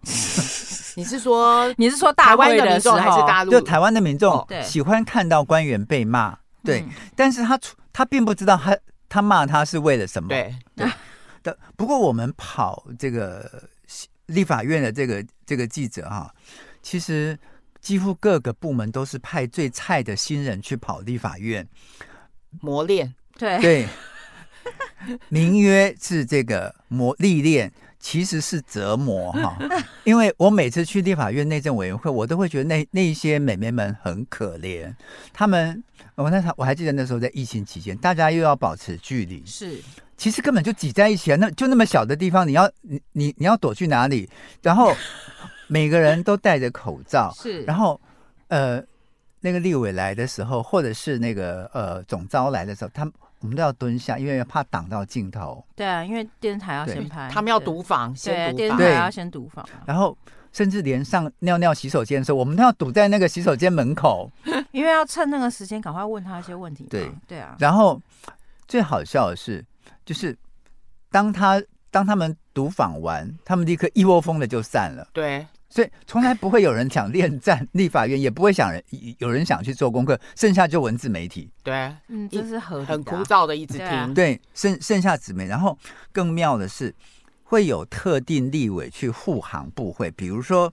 [0.96, 3.50] 你是说 你是说台湾的民众还是大陆？
[3.50, 7.60] 就台湾的民众喜欢看到官员被骂，哦、对，嗯、但是他
[7.92, 8.74] 他并不知道他
[9.10, 10.28] 他骂他是为了什么？
[10.30, 10.54] 对。
[11.44, 13.68] 对的，不过我们跑这个
[14.26, 16.34] 立法院的这个这个记者哈，
[16.82, 17.38] 其实
[17.80, 21.68] 几乎各个部门都是派最菜的新人去跑立法院。
[22.60, 23.60] 磨练，对。
[23.60, 23.86] 对，
[25.28, 29.58] 名曰是这个磨历练，其实是折磨哈。
[30.04, 34.94] 因为我每次去立法院内政委员会，我都会觉得那那些美眉们很可怜，
[35.32, 35.82] 他们
[36.16, 39.80] 我那我还记得那时候在疫情期间，大家又要保持距离，是。
[40.16, 41.36] 其实根本就挤在一起啊！
[41.40, 44.30] 那就那么小的地方，你要你你你要躲去哪里？
[44.62, 44.94] 然后
[45.66, 47.62] 每个人都戴着口罩，是。
[47.64, 48.00] 然后
[48.46, 48.80] 呃，
[49.40, 55.64] 那个立委来的时候，或者是那个呃总召来的时候，他们我们都要蹲下，因为怕挡到镜头。
[55.74, 59.68] 对啊，因为电视台要先拍，他们要读访，先读访，电视台要先读访。
[59.84, 60.16] 然后
[60.54, 64.30] 甚至连上尿尿洗手间的时候，我们都要堵在那个洗手间门口，
[64.72, 66.86] 因为要趁那个时间赶快问他一些问题。
[66.88, 67.54] 对对啊。
[67.58, 68.00] 然后
[68.66, 69.62] 最好笑的是。
[70.06, 70.36] 就是
[71.10, 75.08] 当他当他们读访完，他们立刻一窝蜂的就散了。
[75.14, 78.84] 对，所以从来不会有人想恋战立法院，也不会想人
[79.16, 81.50] 有人想去做功课，剩下就文字媒体。
[81.62, 84.12] 对，嗯，这是很很枯燥的，一直听。
[84.12, 85.46] 对，剩剩下纸媒。
[85.46, 85.78] 然后
[86.12, 86.94] 更妙的是，
[87.54, 90.72] 会有特定立委去护航部会，比如说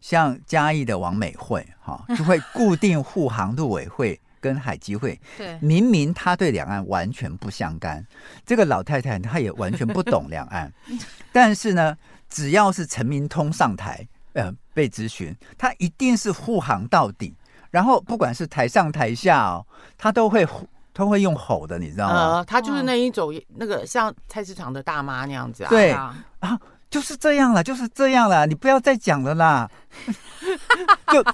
[0.00, 4.18] 像嘉义的王美惠，哈， 就会固定护航陆委会。
[4.40, 8.06] 跟海基会，对，明明他对两岸完全不相干，
[8.44, 10.70] 这个老太太她也完全不懂两岸，
[11.32, 11.96] 但是呢，
[12.28, 17.34] 只要是陈明通上台，呃，被咨询，他一定是护航到底，
[17.70, 20.46] 然后不管是台上台下哦，他都会
[20.94, 22.14] 他会用吼的，你知道吗？
[22.14, 25.68] 呃，他就是那一种那个像菜市场的大妈那样子啊。
[25.68, 29.68] 对啊，啊，就是这样了，就是这样了，你不要再讲了啦。
[31.12, 31.24] 就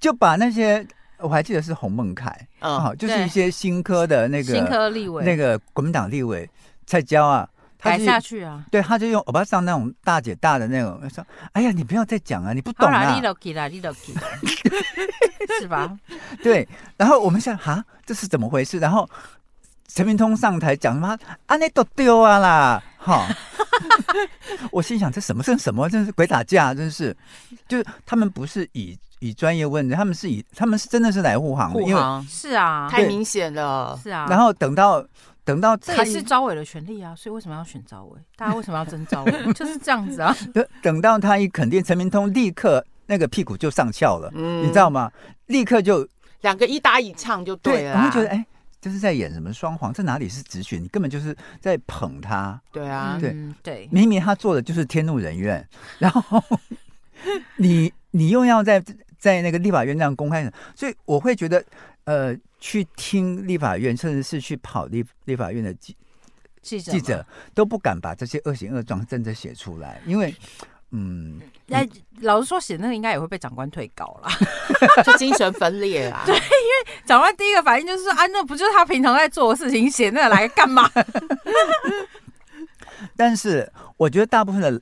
[0.00, 0.86] 就把那些
[1.18, 6.48] 我还记得是洪孟凯，嗯，好，就是一些新科的那个新科立委，那个国民党立委
[6.84, 7.48] 蔡娇啊。
[7.80, 8.64] 改下去啊！
[8.70, 13.14] 对，他就用欧巴桑那种大姐大的那种说：“哎呀，你不要再讲啊，你不懂啊。”
[15.60, 15.96] 是吧？
[16.42, 16.66] 对。
[16.96, 18.78] 然后我们想，哈，这是怎么回事？
[18.78, 19.08] 然后
[19.88, 21.16] 陈明通上台讲什么？
[21.46, 22.82] 啊，那都丢啊啦！
[22.98, 23.26] 哈，
[24.72, 25.88] 我心想，这什么这什么？
[25.88, 26.74] 真是鬼打架！
[26.74, 27.16] 真是，
[27.68, 34.26] 就是他们不是以以专业问的，他们是以他们是真的是来护航的，护航是啊，太明显了，是啊。
[34.28, 35.04] 然后等到。
[35.46, 38.20] 等到这也是招委的权利啊，所以为什么要选招委？
[38.36, 39.32] 大家为什么要争招委？
[39.54, 40.36] 就是这样子啊。
[40.52, 45.10] 等等到他一肯定，陈明通立刻那个屁股就上翘了，嗯，你知道吗？
[45.46, 46.06] 立刻就
[46.40, 47.94] 两个一搭一唱就对了。
[47.94, 48.44] 我们觉得，哎，
[48.80, 49.92] 这是在演什么双簧？
[49.92, 50.82] 这哪里是直选？
[50.82, 52.60] 你根本就是在捧他。
[52.72, 55.64] 对啊，对、嗯、对，明明他做的就是天怒人怨，
[56.00, 56.42] 然后
[57.56, 58.82] 你你又要在
[59.16, 61.64] 在那个立法院这样公开，所以我会觉得，
[62.06, 62.36] 呃。
[62.58, 65.94] 去听立法院，甚至是去跑立立法院的记
[66.62, 70.34] 记者，记者都不敢把这些恶行恶状真的写出来，因为，
[70.90, 71.86] 嗯，那
[72.22, 74.32] 老实说，写那个应该也会被长官退稿啦，
[75.04, 76.22] 就精神分裂啦。
[76.24, 80.90] 对，因为长官第一个反应就是说啊，那不就是他平常在做的事情，写那个来干嘛？
[83.14, 84.80] 但是我觉得大部分的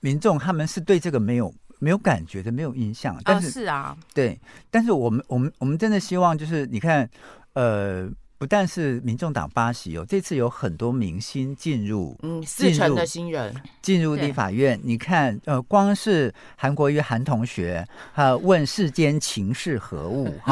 [0.00, 1.54] 民众他们是对这个没有。
[1.78, 4.38] 没有感觉的，没有印象，但是、哦、是啊，对，
[4.70, 7.08] 但是我们我们我们真的希望就是你看，
[7.52, 8.08] 呃，
[8.38, 13.54] 不但是民众党八席哦，这次有很多明星进入，嗯，四成的新人。
[13.82, 20.34] 进入立法院，你看，呃，光是韩国瑜韩同学，还有问世间情是何物，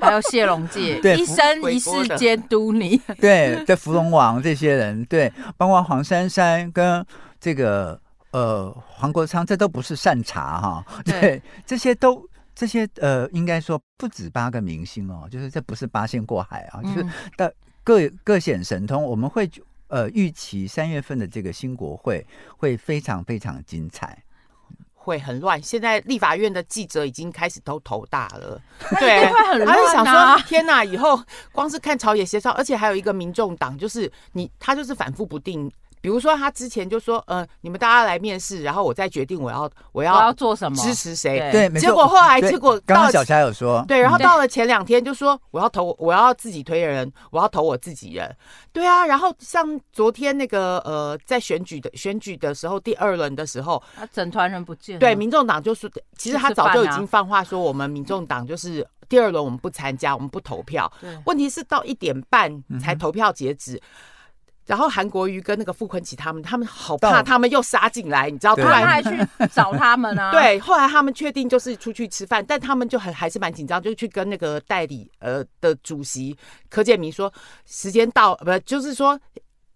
[0.00, 7.04] 还有谢龙介， 对，一生一世监督你，对，在芙蓉王这些人，对，包括黄珊珊跟
[7.38, 8.00] 这个。
[8.32, 12.24] 呃，黄国昌，这都不是善茬哈，对，对这些都
[12.54, 17.52] 这些呃，应该说不止八个明星哦，就是这不是八仙过海啊，嗯、就是的
[17.82, 19.02] 各各显神通。
[19.02, 19.50] 我们会
[19.88, 22.24] 呃预期三月份的这个新国会
[22.56, 24.16] 会非常非常精彩，
[24.94, 25.60] 会很乱。
[25.60, 28.62] 现在立法院的记者已经开始都头大了，
[29.00, 29.72] 对，会很乱、啊。
[29.72, 31.20] 他就想说，天哪，以后
[31.50, 35.68] 光是看朝野协商，而且还有一个民众党，就是你他就是反复不定。
[36.00, 48.34] 比如说，他之前就说：“呃，你们大家来面试，然后我再决定我要我要我要做什么，支持谁。”对，结果后来结果刚刚小霞有说，对，然后到了前两天就说：“我要投，我要自己推人，我要投我自己人。”
[48.72, 55.00] 对啊，然后像昨天那个呃，在选举的选举的时候，第二轮的时候，他整团人不见了。
[55.00, 60.90] 对，民众党就是，其实他早就已经放话说，我们民众党就是第二轮我们不参加，我们不投票。
[61.00, 63.74] 对，问题是到一点半才投票截止。
[63.74, 63.82] 嗯
[64.70, 68.54] 然后韩国瑜跟那个傅昆萁他们，他们好怕他们又杀进来，你知道？
[68.54, 69.10] 突然还去
[69.52, 70.30] 找他们啊？
[70.32, 76.36] 对，后来他们确定就是出去吃饭，但他们就很还是蛮紧张，就去跟那个代理呃的主席
[76.68, 77.32] 柯建明说，
[77.66, 79.18] 时间到，不就是说，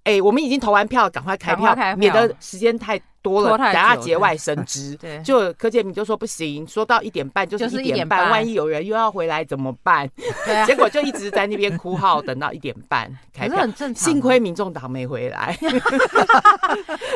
[0.05, 3.01] 哎，我们已经投完票，赶快开票，开票免得时间太。
[3.25, 4.95] 多了，等下节外生枝。
[5.01, 10.07] 对，就柯建铭就说不行，说到一点半就是一点半，万一有人又要回来怎么办？
[10.45, 14.05] 对，结果就一直在那边哭号，等到一点半开票，很正常。
[14.05, 15.57] 幸亏民众党没回来。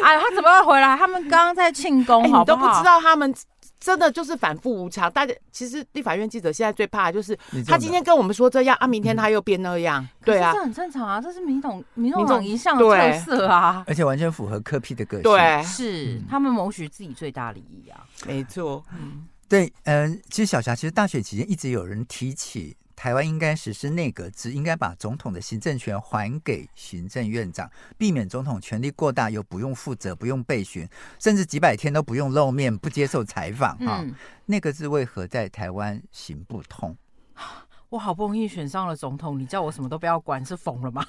[0.02, 0.96] 哎， 他怎么会回来？
[0.96, 3.32] 他们刚刚在庆功，你都不知道他们。
[3.80, 22.76] 真的就是反复无常，大家其实立法院记者现在最怕的就是他今天跟我们说这样啊，明天他又变那样，对啊，这很正常啊，这是民统民众党一向的特色啊，而且完全符合柯 P 的个性，对，是他们谋取自己最大利益啊，没错，嗯，对，嗯，其实小霞，其实大学期间一直有人提起。
[22.98, 30.84] 台湾应该实施内阁制，应该把总统的行政权还给行政院长，避免总统权力过大又不用负责、不用备询，
[31.20, 33.78] 甚至几百天都不用露面、不接受采访。
[33.78, 34.12] 哈、嗯，
[34.46, 36.96] 内阁制为何在台湾行不通？
[37.90, 41.04] 我好不容易选上了总统，你叫我什么都不要管，是疯了吗？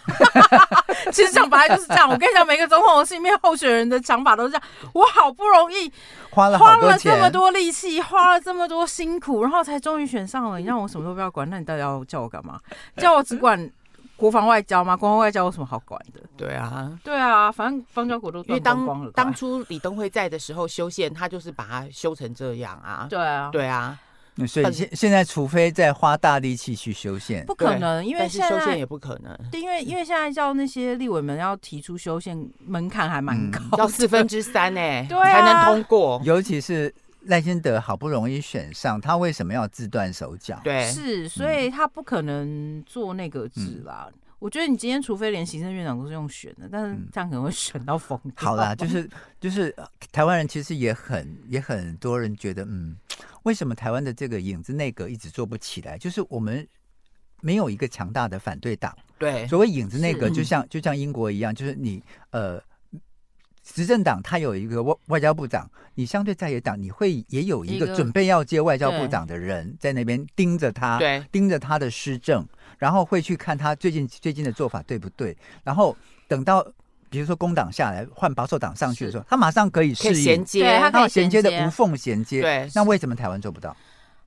[1.11, 2.09] 其实讲白了就是这样。
[2.09, 4.63] 我跟你讲，每个总统的心里面候选人的想法都是这样。
[4.93, 5.91] 我好不容易
[6.29, 10.59] 花了花了这么多力气，花了这么多辛苦，然后才终于选上了。
[10.59, 12.59] 你让我什么都不要管，那你到底要叫我干嘛？
[12.95, 13.69] 叫我只管
[14.15, 14.95] 国防外交吗？
[14.95, 16.21] 国防外交有什么好管的？
[16.37, 19.11] 对啊，对啊，反正邦交国都断光光了。
[19.11, 23.07] 当初李登辉在的时候修宪，他就是把它修成这样啊。
[23.09, 23.97] 对啊，对啊。
[24.47, 29.37] 所以现现在，除非再花大力气去修宪，不可能，因为现在修宪也不可能。
[29.53, 36.21] 因为因为现在叫那些立委们要提出修宪门槛还蛮高，要四分之三哎， 对，才能通过。
[36.23, 40.59] 尤其是赖清德好不容易选上，他为什么要自断手脚？
[40.63, 44.07] 对，是，所以他不可能做那个字啦。
[44.07, 48.31] 嗯我觉得你今天除非连行政院长都是用选的，但是这样可能会选到疯、嗯。
[48.35, 49.09] 好啦，就是
[49.39, 49.75] 就是
[50.11, 52.95] 台湾人其实也很也很多人觉得，嗯，
[53.43, 55.97] 为什么台湾的这个影子内阁一直做不起来？
[55.97, 56.67] 就是我们
[57.41, 58.95] 没有一个强大的反对党。
[59.17, 62.61] 对，所谓影子内阁，就像就像英国一样，就是你呃。
[63.61, 72.43] 执政党他有一个外外交部长，你相对在野党，你会也有一个准备要接外交部长的人在那边盯着他，对，盯着他的施政，
[72.79, 75.95] 然后会去看他最近最近的做法对不对，然后
[76.27, 76.65] 等到
[77.11, 83.75] 比如说工党下来换保守党上去的时候，他马上可以适应，衔接，他可以衔接的无缝衔接，对，那为什么台湾做不到？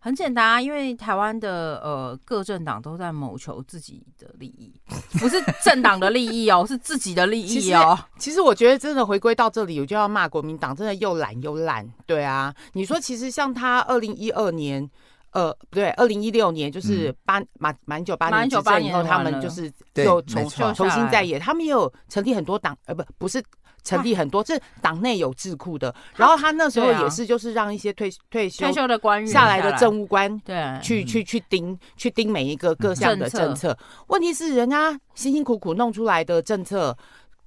[0.05, 4.73] 很简单啊，因为台湾的呃各政党都在谋求自己的利益，
[5.21, 7.97] 不是政党的利益哦， 是自己的利益哦。
[8.19, 11.89] 其实我觉得真的回归到这里，我就要骂国民党，真的又懒又烂。
[12.05, 14.91] 对啊，你说其实像他二零一二年，
[15.33, 23.43] 呃，不对，二零一六年就是八马马英九八年执政以后，他们就是又重重新在野，他们也有成立很多党，呃，不不是。
[23.85, 25.93] 成立很多，是党内有智库的。
[26.15, 33.77] 然后他那时候也是，就是让一些退退休退休的官员下来的政务官，对，去去去盯去盯每一个各项的政策。
[34.07, 36.97] 问题是，人家辛辛苦苦弄出来的政策，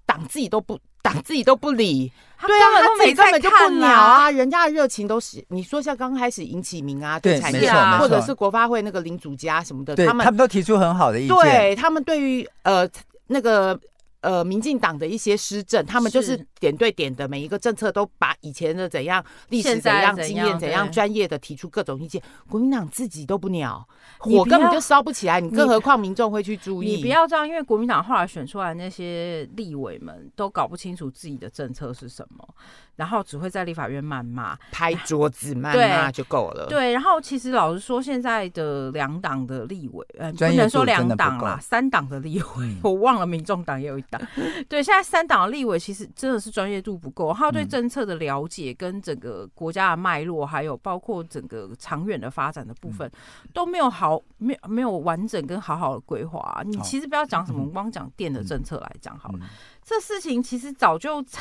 [0.06, 2.12] 党自己都不党自己都不理。
[2.46, 4.30] 对啊，他自己根本就不鸟啊！
[4.30, 11.38] 人家的热情都是你说像刚开始尹启明啊，对产业或者是国发会那个林主家什么的，他们他们都提出很好的意见。
[11.38, 12.90] 对他们对于呃
[13.28, 13.80] 那个。
[14.26, 22.20] 呃，民进党的一些施政，他们就是点对点的，每一个政策都把以前的怎样历史怎样经验怎样专业的提出各种意见。
[22.50, 26.96] 国民党自己都不鸟，火根本就烧不起来，你更何况民众会去注意？
[26.96, 32.48] 你不要这样，因为国民党后来选出来那些立委们都搞不清楚自己的政策是什么。
[32.96, 36.66] 然后只会在立法院谩骂、拍桌子谩骂就够了。
[36.70, 44.28] 对，然后其实老实说，现在的两党的立委，呃，不能说两党啦，三党的立委，嗯、我忘了，民众党也有一党。
[44.70, 56.62] 对，现在三党的立委其实真的是专业度不够，他对政策的了解跟整个国家的脉络，还有包括整个长远的发展的部分，嗯、都没有好，没有没有完整跟好好的规划、啊。
[56.64, 59.40] 你其实不要讲什么，光讲电的政策来讲好了，
[59.84, 61.24] 这事情其实早就。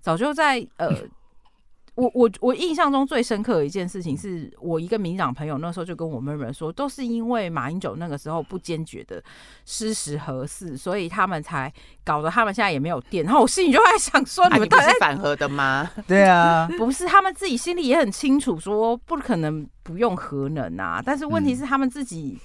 [0.00, 0.94] 早就在呃，
[1.98, 9.20] 我我我印象中最深刻的一件事情，是我一个民长朋友那时候就跟我们人说，都是因为马英九那个时候不坚决的
[9.64, 11.72] 失时核四，所以他们才
[12.04, 13.24] 搞得他们现在也没有电。
[13.24, 15.90] 然后我心里就在想说，你们到底是反核的吗？
[16.06, 21.02] 对啊， 不是，他们自己心里也很清楚，说不可能不用核能啊。
[21.04, 22.38] 但是问题是，他们自己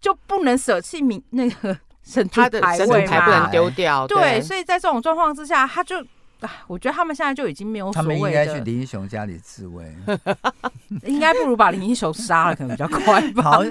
[0.00, 4.06] 就不能舍弃民那个 神主牌位嘛，不能丢掉。
[4.06, 5.96] 对，所以在这种状况之下，他就。
[6.40, 8.14] 啊，我觉得他们现在就已经没有所谓的。
[8.14, 9.94] 他们应该去林英雄家里自卫，
[11.04, 13.42] 应该不如把林英雄杀了，可能比较快吧。
[13.42, 13.62] 好，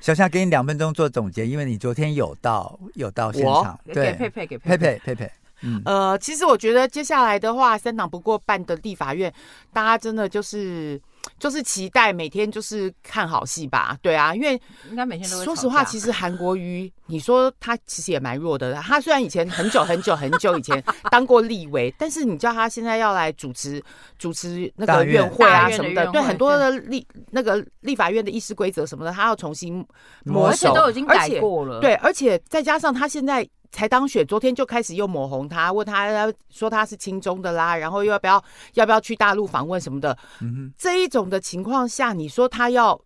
[0.00, 5.32] 小夏给你两分钟做总结，因为你昨天有到有到现场，我对，给佩佩给佩佩佩佩。
[5.62, 9.32] 嗯，呃，其实我觉得接下来的话，三党不过半的立法院，
[9.72, 11.00] 大家真的就是。
[11.38, 14.60] 就是期待每天就是看好戏吧，对啊，因为
[14.90, 15.42] 应该每天都。
[15.44, 18.74] 说实话，其实韩国瑜，你说他其实也蛮弱的。
[18.74, 23.82] 他虽然以前很久很久很久以前当过立委，但是你叫他现在要来主持
[24.18, 29.84] 主持那个院会啊什么的，对很多的立那个立法院的议事规则什么的，他要重新
[30.24, 31.80] 摸索，而且都已经改过了。
[31.80, 33.48] 对，而且再加上他现在。
[33.72, 38.44] 才当选，昨天就开始又抹红他，问他说他是亲中的啦，然后又要不要
[38.74, 40.16] 要不要去大陆访问什么的。
[40.42, 43.00] 嗯，这一种的情况下，你说他要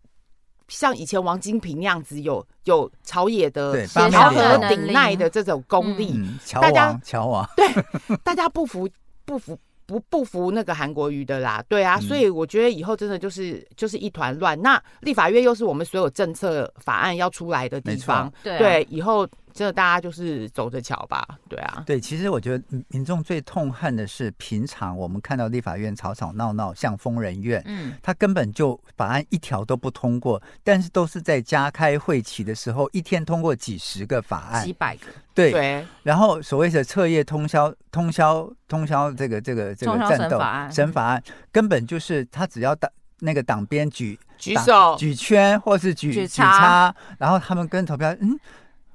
[0.66, 7.66] 像以前王金平那样子有有朝野的协调和顶耐的这种功力，嗯、大家乔王对
[8.24, 8.88] 大家不服
[9.24, 9.56] 不服
[9.86, 14.60] 不不服那个韩国瑜的啦，对啊，嗯、所以我觉得以后真的就是就是一团乱。
[14.60, 19.24] 那立法院又是我们所有政策法案要出来的地方，对，对以后。
[19.56, 21.82] 真的，大家就是走着瞧吧，对啊。
[21.86, 35.50] 对，其实我觉得民众最痛恨的是，平常我们看到立法院吵吵闹闹，像疯人院，嗯，他根本就法案一条都不通过，但是都是在加开会期的时候，一天通过几十个法案，几百个，对。
[35.50, 40.38] 对然后所谓的彻夜通宵、通宵、通宵，这个、这个、这个战斗
[40.70, 42.90] 审法案，根本就是他只要党
[43.20, 48.38] 那个党鞭举举手、举圈，或是举举叉，然后他们跟投票，嗯。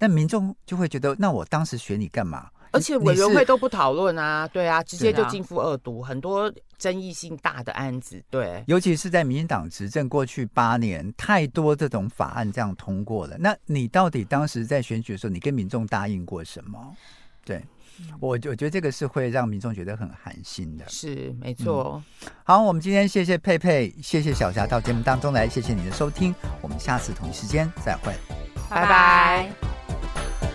[0.02, 2.50] 但民众就会觉得，那我当时选你干嘛？
[2.72, 8.64] 而且委员会都不讨论啊，对啊，直接就进覆二读，很多争议性大的案子，对。
[8.66, 13.38] 尤其是在民进党执政过去八年，太多这种法案这样通过了。
[13.38, 16.80] 那你到底当时在选举的时候，你跟民众答应过什么？
[17.46, 17.64] 对。
[18.20, 20.86] 我我觉得这个是会让民众觉得很寒心的。
[20.88, 22.32] 是没错、嗯。
[22.44, 28.14] 好，我们今天谢谢佩佩，谢谢小霞到节目当中来，谢谢你的收听，我们下次同一时间再会，
[28.70, 30.51] 拜拜。